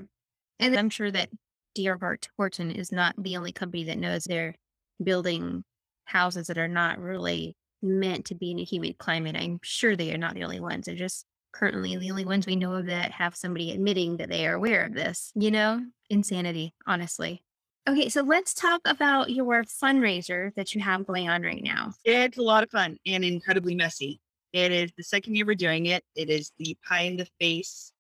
And 0.60 0.76
I'm 0.76 0.90
sure 0.90 1.12
that 1.12 1.30
D.R. 1.76 1.98
Hort- 2.00 2.28
Horton 2.36 2.72
is 2.72 2.92
not 2.92 3.14
the 3.18 3.38
only 3.38 3.52
company 3.52 3.84
that 3.86 4.00
knows 4.00 4.24
they're 4.24 4.56
building 5.02 5.64
houses 6.06 6.48
that 6.48 6.58
are 6.58 6.68
not 6.68 6.98
really 6.98 7.56
meant 7.84 8.26
to 8.26 8.36
be 8.36 8.50
in 8.50 8.60
a 8.60 8.64
humid 8.64 8.98
climate. 8.98 9.36
I'm 9.38 9.60
sure 9.62 9.96
they 9.96 10.12
are 10.12 10.18
not 10.18 10.34
the 10.34 10.44
only 10.44 10.60
ones. 10.60 10.88
They're 10.88 10.96
just 10.96 11.26
currently 11.52 11.96
the 11.96 12.10
only 12.10 12.26
ones 12.26 12.48
we 12.48 12.56
know 12.56 12.74
of 12.74 12.88
that 12.88 13.12
have 13.12 13.36
somebody 13.36 13.72
admitting 13.72 14.18
that 14.18 14.30
they 14.30 14.48
are 14.48 14.56
aware 14.56 14.86
of 14.86 14.96
this, 14.96 15.32
you 15.36 15.52
know? 15.52 15.82
Insanity, 16.10 16.74
honestly. 16.88 17.44
Okay, 17.88 18.10
so 18.10 18.22
let's 18.22 18.54
talk 18.54 18.82
about 18.84 19.30
your 19.30 19.64
fundraiser 19.64 20.54
that 20.56 20.76
you 20.76 20.82
have 20.82 21.08
going 21.08 21.30
on 21.30 21.42
right 21.42 21.64
now. 21.64 21.94
It's 22.04 22.38
a 22.38 22.42
lot 22.42 22.62
of 22.62 22.70
fun 22.70 22.98
and 23.06 23.24
incredibly 23.24 23.76
messy. 23.76 24.20
It 24.52 24.74
is 24.74 24.92
the 24.98 25.06
second 25.06 25.36
year 25.36 25.46
we're 25.46 25.56
doing 25.56 25.86
it. 25.86 26.04
It 26.14 26.30
is 26.30 26.52
the 26.60 26.76
Pie 26.86 27.04
in 27.04 27.16
the 27.16 27.28
Face 27.40 27.94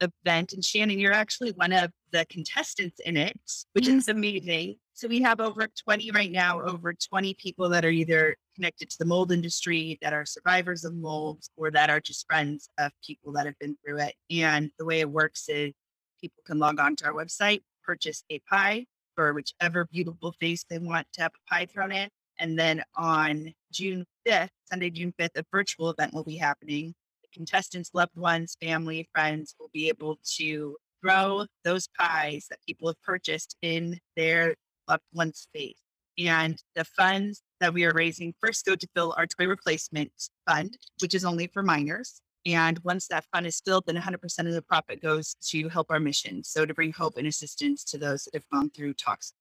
event. 0.00 0.54
And 0.54 0.64
Shannon, 0.64 0.98
you're 0.98 1.12
actually 1.12 1.52
one 1.52 1.72
of 1.72 1.92
the 2.10 2.26
contestants 2.28 2.98
in 3.04 3.16
it, 3.16 3.38
which 3.74 3.86
is 3.86 4.08
amazing. 4.08 4.74
So 4.94 5.06
we 5.06 5.22
have 5.22 5.38
over 5.38 5.68
20 5.84 6.10
right 6.10 6.32
now, 6.32 6.60
over 6.60 6.92
20 6.92 7.34
people 7.34 7.68
that 7.68 7.84
are 7.84 7.90
either 7.90 8.34
connected 8.56 8.90
to 8.90 8.98
the 8.98 9.04
mold 9.04 9.30
industry, 9.30 10.00
that 10.02 10.12
are 10.12 10.26
survivors 10.26 10.84
of 10.84 10.96
molds, 10.96 11.48
or 11.56 11.70
that 11.70 11.90
are 11.90 12.00
just 12.00 12.26
friends 12.26 12.70
of 12.78 12.90
people 13.06 13.32
that 13.34 13.46
have 13.46 13.58
been 13.60 13.78
through 13.86 13.98
it. 13.98 14.16
And 14.32 14.72
the 14.80 14.84
way 14.84 14.98
it 14.98 15.08
works 15.08 15.48
is 15.48 15.72
people 16.20 16.42
can 16.44 16.58
log 16.58 16.80
on 16.80 16.96
to 16.96 17.04
our 17.06 17.12
website, 17.12 17.60
purchase 17.84 18.24
a 18.30 18.40
pie 18.50 18.86
for 19.18 19.32
whichever 19.32 19.84
beautiful 19.86 20.30
face 20.38 20.64
they 20.70 20.78
want 20.78 21.04
to 21.12 21.22
have 21.22 21.32
a 21.34 21.52
pie 21.52 21.66
thrown 21.66 21.90
in. 21.90 22.08
And 22.38 22.56
then 22.56 22.84
on 22.96 23.52
June 23.72 24.04
5th, 24.24 24.50
Sunday, 24.70 24.90
June 24.90 25.12
5th, 25.18 25.30
a 25.34 25.42
virtual 25.50 25.90
event 25.90 26.14
will 26.14 26.22
be 26.22 26.36
happening. 26.36 26.94
The 27.22 27.28
contestants, 27.34 27.90
loved 27.94 28.16
ones, 28.16 28.56
family, 28.62 29.08
friends 29.12 29.56
will 29.58 29.70
be 29.72 29.88
able 29.88 30.20
to 30.36 30.76
throw 31.02 31.46
those 31.64 31.88
pies 31.98 32.46
that 32.48 32.60
people 32.64 32.86
have 32.86 33.02
purchased 33.02 33.56
in 33.60 33.98
their 34.16 34.54
loved 34.86 35.02
one's 35.12 35.48
face. 35.52 35.80
And 36.16 36.56
the 36.76 36.84
funds 36.84 37.42
that 37.58 37.74
we 37.74 37.84
are 37.86 37.92
raising 37.92 38.34
first 38.40 38.64
go 38.66 38.76
to 38.76 38.88
fill 38.94 39.16
our 39.18 39.26
toy 39.26 39.48
replacement 39.48 40.12
fund, 40.48 40.78
which 41.00 41.14
is 41.14 41.24
only 41.24 41.48
for 41.48 41.64
minors. 41.64 42.20
And 42.54 42.78
once 42.84 43.08
that 43.08 43.24
fund 43.32 43.46
is 43.46 43.60
filled, 43.64 43.84
then 43.86 43.96
100% 43.96 44.38
of 44.40 44.52
the 44.52 44.62
profit 44.62 45.00
goes 45.02 45.36
to 45.48 45.68
help 45.68 45.90
our 45.90 46.00
mission. 46.00 46.44
So 46.44 46.66
to 46.66 46.74
bring 46.74 46.92
hope 46.92 47.16
and 47.16 47.26
assistance 47.26 47.84
to 47.84 47.98
those 47.98 48.24
that 48.24 48.34
have 48.34 48.48
gone 48.50 48.70
through 48.70 48.94
toxic 48.94 49.36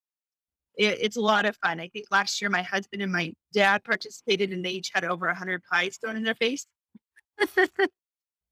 it, 0.78 1.00
it's 1.02 1.18
a 1.18 1.22
lot 1.22 1.46
of 1.46 1.58
fun. 1.58 1.80
I 1.80 1.88
think 1.90 2.06
last 2.12 2.40
year 2.42 2.50
my 2.50 2.62
husband 2.62 3.02
and 3.02 3.12
my 3.12 3.34
dad 3.54 3.84
participated 3.84 4.52
and 4.52 4.64
they 4.64 4.70
each 4.70 4.92
had 4.94 5.04
over 5.04 5.26
100 5.28 5.64
pies 5.64 5.98
thrown 5.98 6.16
in 6.16 6.24
their 6.24 6.36
face. 6.36 6.66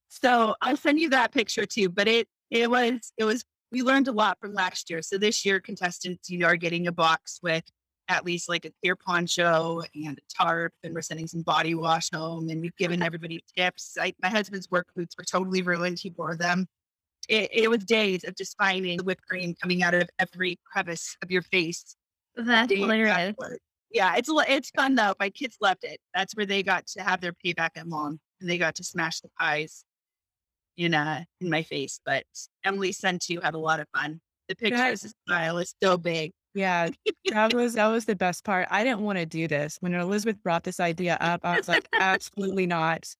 so 0.09 0.55
I'll 0.61 0.77
send 0.77 0.99
you 0.99 1.09
that 1.11 1.31
picture 1.31 1.65
too. 1.65 1.89
But 1.89 2.07
it 2.07 2.27
it 2.49 2.69
was 2.69 3.11
it 3.17 3.23
was 3.23 3.43
we 3.71 3.81
learned 3.81 4.07
a 4.07 4.11
lot 4.11 4.37
from 4.39 4.53
last 4.53 4.89
year. 4.89 5.01
So 5.01 5.17
this 5.17 5.45
year 5.45 5.59
contestants 5.59 6.29
you 6.29 6.39
know 6.39 6.47
are 6.47 6.55
getting 6.55 6.87
a 6.87 6.91
box 6.91 7.39
with 7.41 7.63
at 8.07 8.25
least 8.25 8.49
like 8.49 8.65
a 8.65 8.71
clear 8.81 8.95
poncho 8.95 9.81
and 9.95 10.17
a 10.17 10.43
tarp, 10.43 10.73
and 10.83 10.93
we're 10.93 11.01
sending 11.01 11.27
some 11.27 11.41
body 11.41 11.75
wash 11.75 12.09
home, 12.13 12.49
and 12.49 12.61
we've 12.61 12.75
given 12.77 13.01
everybody 13.03 13.43
tips. 13.57 13.97
I, 13.99 14.13
my 14.21 14.29
husband's 14.29 14.69
work 14.69 14.87
boots 14.95 15.15
were 15.17 15.23
totally 15.23 15.61
ruined. 15.61 15.99
He 15.99 16.13
wore 16.15 16.35
them. 16.35 16.67
It, 17.27 17.49
it 17.51 17.69
was 17.69 17.83
days 17.83 18.23
of 18.23 18.35
just 18.35 18.55
finding 18.57 18.97
the 18.97 19.03
whipped 19.03 19.25
cream 19.27 19.55
coming 19.59 19.81
out 19.81 19.95
of 19.95 20.07
every 20.19 20.59
crevice 20.71 21.17
of 21.23 21.31
your 21.31 21.41
face 21.41 21.95
That's 22.35 22.71
hilarious. 22.71 23.15
afterward. 23.15 23.59
Yeah, 23.91 24.15
it's 24.17 24.29
it's 24.29 24.69
fun 24.71 24.95
though. 24.95 25.13
My 25.19 25.29
kids 25.29 25.57
loved 25.61 25.83
it. 25.83 25.99
That's 26.13 26.35
where 26.35 26.45
they 26.45 26.63
got 26.63 26.85
to 26.87 27.01
have 27.01 27.21
their 27.21 27.33
payback 27.33 27.69
at 27.75 27.87
mom, 27.87 28.19
and 28.41 28.49
they 28.49 28.57
got 28.57 28.75
to 28.75 28.83
smash 28.83 29.21
the 29.21 29.29
pies 29.39 29.85
in 30.77 30.93
uh 30.93 31.23
in 31.41 31.49
my 31.49 31.63
face. 31.63 31.99
But 32.05 32.25
Emily's 32.63 32.99
son 32.99 33.19
too 33.19 33.39
had 33.41 33.53
a 33.53 33.59
lot 33.59 33.79
of 33.79 33.87
fun. 33.95 34.21
The 34.49 34.55
pictures, 34.55 35.01
the 35.01 35.13
style 35.27 35.57
is 35.57 35.73
so 35.81 35.97
big. 35.97 36.33
Yeah, 36.55 36.89
that 37.31 37.53
was 37.53 37.73
that 37.73 37.87
was 37.87 38.05
the 38.05 38.15
best 38.15 38.45
part. 38.45 38.67
I 38.71 38.83
didn't 38.85 39.01
want 39.01 39.19
to 39.19 39.25
do 39.25 39.47
this. 39.47 39.77
When 39.81 39.93
Elizabeth 39.93 40.41
brought 40.41 40.63
this 40.63 40.79
idea 40.79 41.17
up, 41.19 41.41
I 41.43 41.57
was 41.57 41.67
like, 41.67 41.87
absolutely 41.99 42.65
not. 42.65 43.13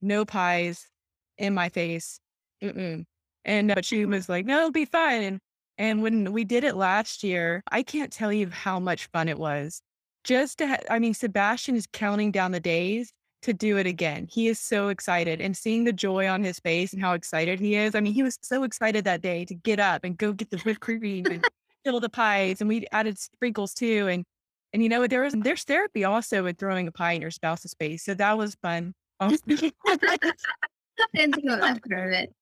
No 0.00 0.24
pies 0.24 0.88
in 1.36 1.52
my 1.52 1.68
face. 1.68 2.18
Mm-mm. 2.62 3.04
And 3.44 3.68
but 3.74 3.84
she 3.84 4.06
was 4.06 4.28
like, 4.28 4.46
no, 4.46 4.58
it'll 4.58 4.70
be 4.72 4.86
fine. 4.86 5.22
And 5.22 5.40
and 5.76 6.02
when 6.02 6.32
we 6.32 6.44
did 6.44 6.64
it 6.64 6.76
last 6.76 7.22
year, 7.22 7.62
I 7.70 7.82
can't 7.82 8.12
tell 8.12 8.32
you 8.32 8.48
how 8.48 8.80
much 8.80 9.06
fun 9.12 9.28
it 9.28 9.38
was. 9.38 9.82
Just 10.24 10.58
to, 10.58 10.66
ha- 10.66 10.78
I 10.90 10.98
mean, 10.98 11.14
Sebastian 11.14 11.76
is 11.76 11.86
counting 11.92 12.32
down 12.32 12.52
the 12.52 12.60
days 12.60 13.12
to 13.42 13.52
do 13.52 13.76
it 13.76 13.86
again. 13.86 14.26
He 14.28 14.48
is 14.48 14.58
so 14.58 14.88
excited 14.88 15.40
and 15.40 15.56
seeing 15.56 15.84
the 15.84 15.92
joy 15.92 16.26
on 16.26 16.42
his 16.42 16.58
face 16.58 16.92
and 16.92 17.00
how 17.00 17.12
excited 17.12 17.60
he 17.60 17.76
is. 17.76 17.94
I 17.94 18.00
mean, 18.00 18.12
he 18.12 18.24
was 18.24 18.38
so 18.42 18.64
excited 18.64 19.04
that 19.04 19.20
day 19.20 19.44
to 19.44 19.54
get 19.54 19.78
up 19.78 20.02
and 20.02 20.18
go 20.18 20.32
get 20.32 20.50
the 20.50 20.58
whipped 20.58 20.80
cream 20.80 21.24
and 21.26 21.44
fill 21.84 22.00
the 22.00 22.08
pies. 22.08 22.60
And 22.60 22.68
we 22.68 22.86
added 22.92 23.18
sprinkles 23.18 23.74
too. 23.74 24.08
And 24.08 24.24
and 24.72 24.82
you 24.82 24.88
know? 24.88 25.06
There 25.06 25.22
was 25.22 25.34
there's 25.38 25.64
therapy 25.64 26.04
also 26.04 26.44
with 26.44 26.58
throwing 26.58 26.88
a 26.88 26.92
pie 26.92 27.12
in 27.12 27.22
your 27.22 27.30
spouse's 27.30 27.74
face. 27.78 28.04
So 28.04 28.14
that 28.14 28.36
was 28.36 28.56
fun. 28.62 28.94
And 31.14 31.34
so 31.34 31.56
that's 31.56 31.80
part 31.88 32.06
of 32.06 32.12
it. 32.12 32.34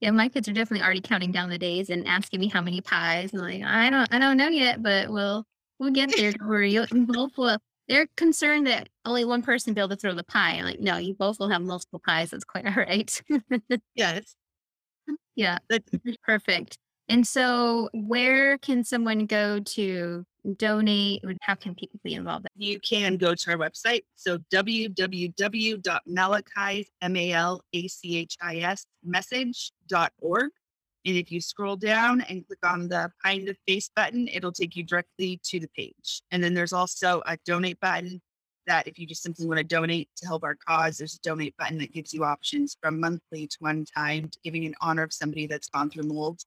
Yeah, 0.00 0.10
my 0.10 0.28
kids 0.28 0.48
are 0.48 0.52
definitely 0.52 0.84
already 0.84 1.02
counting 1.02 1.32
down 1.32 1.50
the 1.50 1.58
days 1.58 1.90
and 1.90 2.06
asking 2.06 2.40
me 2.40 2.48
how 2.48 2.62
many 2.62 2.80
pies. 2.80 3.32
And 3.32 3.42
like, 3.42 3.62
I 3.62 3.90
don't, 3.90 4.12
I 4.12 4.18
don't 4.18 4.38
know 4.38 4.48
yet, 4.48 4.82
but 4.82 5.10
we'll, 5.10 5.44
we'll 5.78 5.90
get 5.90 6.16
there. 6.16 6.32
Don't 6.32 6.48
worry. 6.48 6.72
You 6.72 6.86
both 6.90 7.36
will. 7.36 7.58
They're 7.88 8.06
concerned 8.16 8.66
that 8.68 8.88
only 9.04 9.24
one 9.24 9.42
person 9.42 9.74
be 9.74 9.80
able 9.80 9.90
to 9.90 9.96
throw 9.96 10.14
the 10.14 10.24
pie. 10.24 10.62
Like, 10.62 10.80
no, 10.80 10.96
you 10.96 11.14
both 11.14 11.38
will 11.38 11.50
have 11.50 11.62
multiple 11.62 12.00
pies. 12.04 12.30
That's 12.30 12.44
quite 12.44 12.64
all 12.66 12.72
right. 12.72 13.22
Yes. 13.94 14.34
yeah, 15.34 15.58
That, 15.68 15.82
perfect. 16.22 16.78
And 17.08 17.26
so, 17.26 17.88
where 17.92 18.58
can 18.58 18.82
someone 18.82 19.26
go 19.26 19.60
to 19.60 20.26
donate? 20.56 21.22
How 21.40 21.54
can 21.54 21.74
people 21.74 22.00
be 22.02 22.14
involved? 22.14 22.46
you 22.56 22.80
can 22.80 23.16
go 23.16 23.34
to 23.34 23.50
our 23.50 23.56
website. 23.56 24.02
So 24.14 24.38
www.malachis, 24.52 24.96
M-A-L-A-C-H-I-S, 27.02 28.86
message.org. 29.04 30.50
And 31.04 31.16
if 31.16 31.30
you 31.30 31.40
scroll 31.40 31.76
down 31.76 32.22
and 32.22 32.44
click 32.46 32.58
on 32.64 32.88
the 32.88 33.12
Find 33.22 33.48
a 33.48 33.54
Face 33.68 33.88
button, 33.94 34.26
it'll 34.28 34.50
take 34.50 34.74
you 34.74 34.82
directly 34.82 35.40
to 35.44 35.60
the 35.60 35.68
page. 35.76 36.20
And 36.32 36.42
then 36.42 36.52
there's 36.54 36.72
also 36.72 37.22
a 37.26 37.38
donate 37.46 37.78
button 37.78 38.20
that 38.66 38.88
if 38.88 38.98
you 38.98 39.06
just 39.06 39.22
simply 39.22 39.46
want 39.46 39.58
to 39.58 39.64
donate 39.64 40.08
to 40.16 40.26
help 40.26 40.42
our 40.42 40.56
cause, 40.56 40.98
there's 40.98 41.14
a 41.14 41.20
donate 41.20 41.56
button 41.56 41.78
that 41.78 41.92
gives 41.92 42.12
you 42.12 42.24
options 42.24 42.76
from 42.82 42.98
monthly 42.98 43.46
to 43.46 43.56
one 43.60 43.84
time 43.84 44.28
to 44.28 44.38
giving 44.42 44.64
in 44.64 44.74
honor 44.80 45.04
of 45.04 45.12
somebody 45.12 45.46
that's 45.46 45.68
gone 45.68 45.88
through 45.88 46.02
mold. 46.02 46.40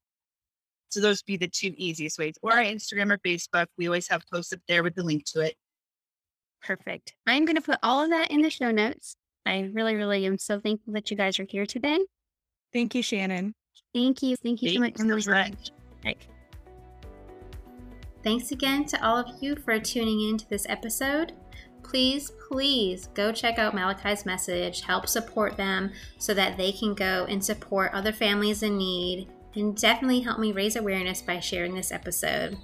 So 0.90 1.00
those 1.00 1.22
would 1.22 1.28
be 1.28 1.38
the 1.38 1.48
two 1.48 1.74
easiest 1.78 2.18
ways. 2.20 2.36
Or 2.42 2.54
our 2.54 2.64
Instagram 2.64 3.12
or 3.12 3.18
Facebook. 3.20 3.68
We 3.78 3.88
always 3.88 4.08
have 4.10 4.24
posts 4.32 4.54
up 4.54 4.60
there 4.68 4.84
with 4.84 4.96
the 4.96 5.04
link 5.04 5.26
to 5.34 5.42
it. 5.42 5.56
Perfect. 6.62 7.14
I'm 7.26 7.46
going 7.46 7.56
to 7.56 7.62
put 7.62 7.80
all 7.84 8.04
of 8.04 8.10
that 8.10 8.32
in 8.32 8.42
the 8.42 8.50
show 8.50 8.72
notes. 8.72 9.16
I 9.46 9.70
really, 9.74 9.96
really 9.96 10.26
am 10.26 10.38
so 10.38 10.60
thankful 10.60 10.94
that 10.94 11.10
you 11.10 11.18
guys 11.18 11.40
are 11.40 11.48
here 11.48 11.66
today. 11.66 12.00
Thank 12.74 12.96
you, 12.96 13.02
Shannon. 13.02 13.54
Thank 13.94 14.22
you. 14.22 14.36
Thank 14.36 14.62
you 14.62 14.74
so 14.74 14.80
much. 14.80 14.98
So 14.98 15.32
much. 15.32 15.72
Right. 16.04 16.18
Thanks 18.24 18.52
again 18.52 18.86
to 18.86 19.06
all 19.06 19.18
of 19.18 19.28
you 19.42 19.56
for 19.56 19.80
tuning 19.80 20.30
in 20.30 20.38
to 20.38 20.50
this 20.50 20.66
episode. 20.68 21.34
Please, 21.84 22.32
please 22.50 23.08
go 23.16 23.32
check 23.32 23.58
out 23.58 23.74
Malachi's 23.74 24.26
message, 24.26 24.82
help 24.82 25.08
support 25.08 25.58
them 25.58 25.92
so 26.20 26.34
that 26.34 26.58
they 26.58 26.72
can 26.72 26.94
go 26.94 27.26
and 27.30 27.44
support 27.44 27.92
other 27.94 28.12
families 28.12 28.62
in 28.62 28.78
need, 28.78 29.28
and 29.56 29.76
definitely 29.76 30.22
help 30.22 30.40
me 30.40 30.52
raise 30.52 30.76
awareness 30.76 31.22
by 31.22 31.40
sharing 31.40 31.74
this 31.76 31.92
episode. 31.92 32.58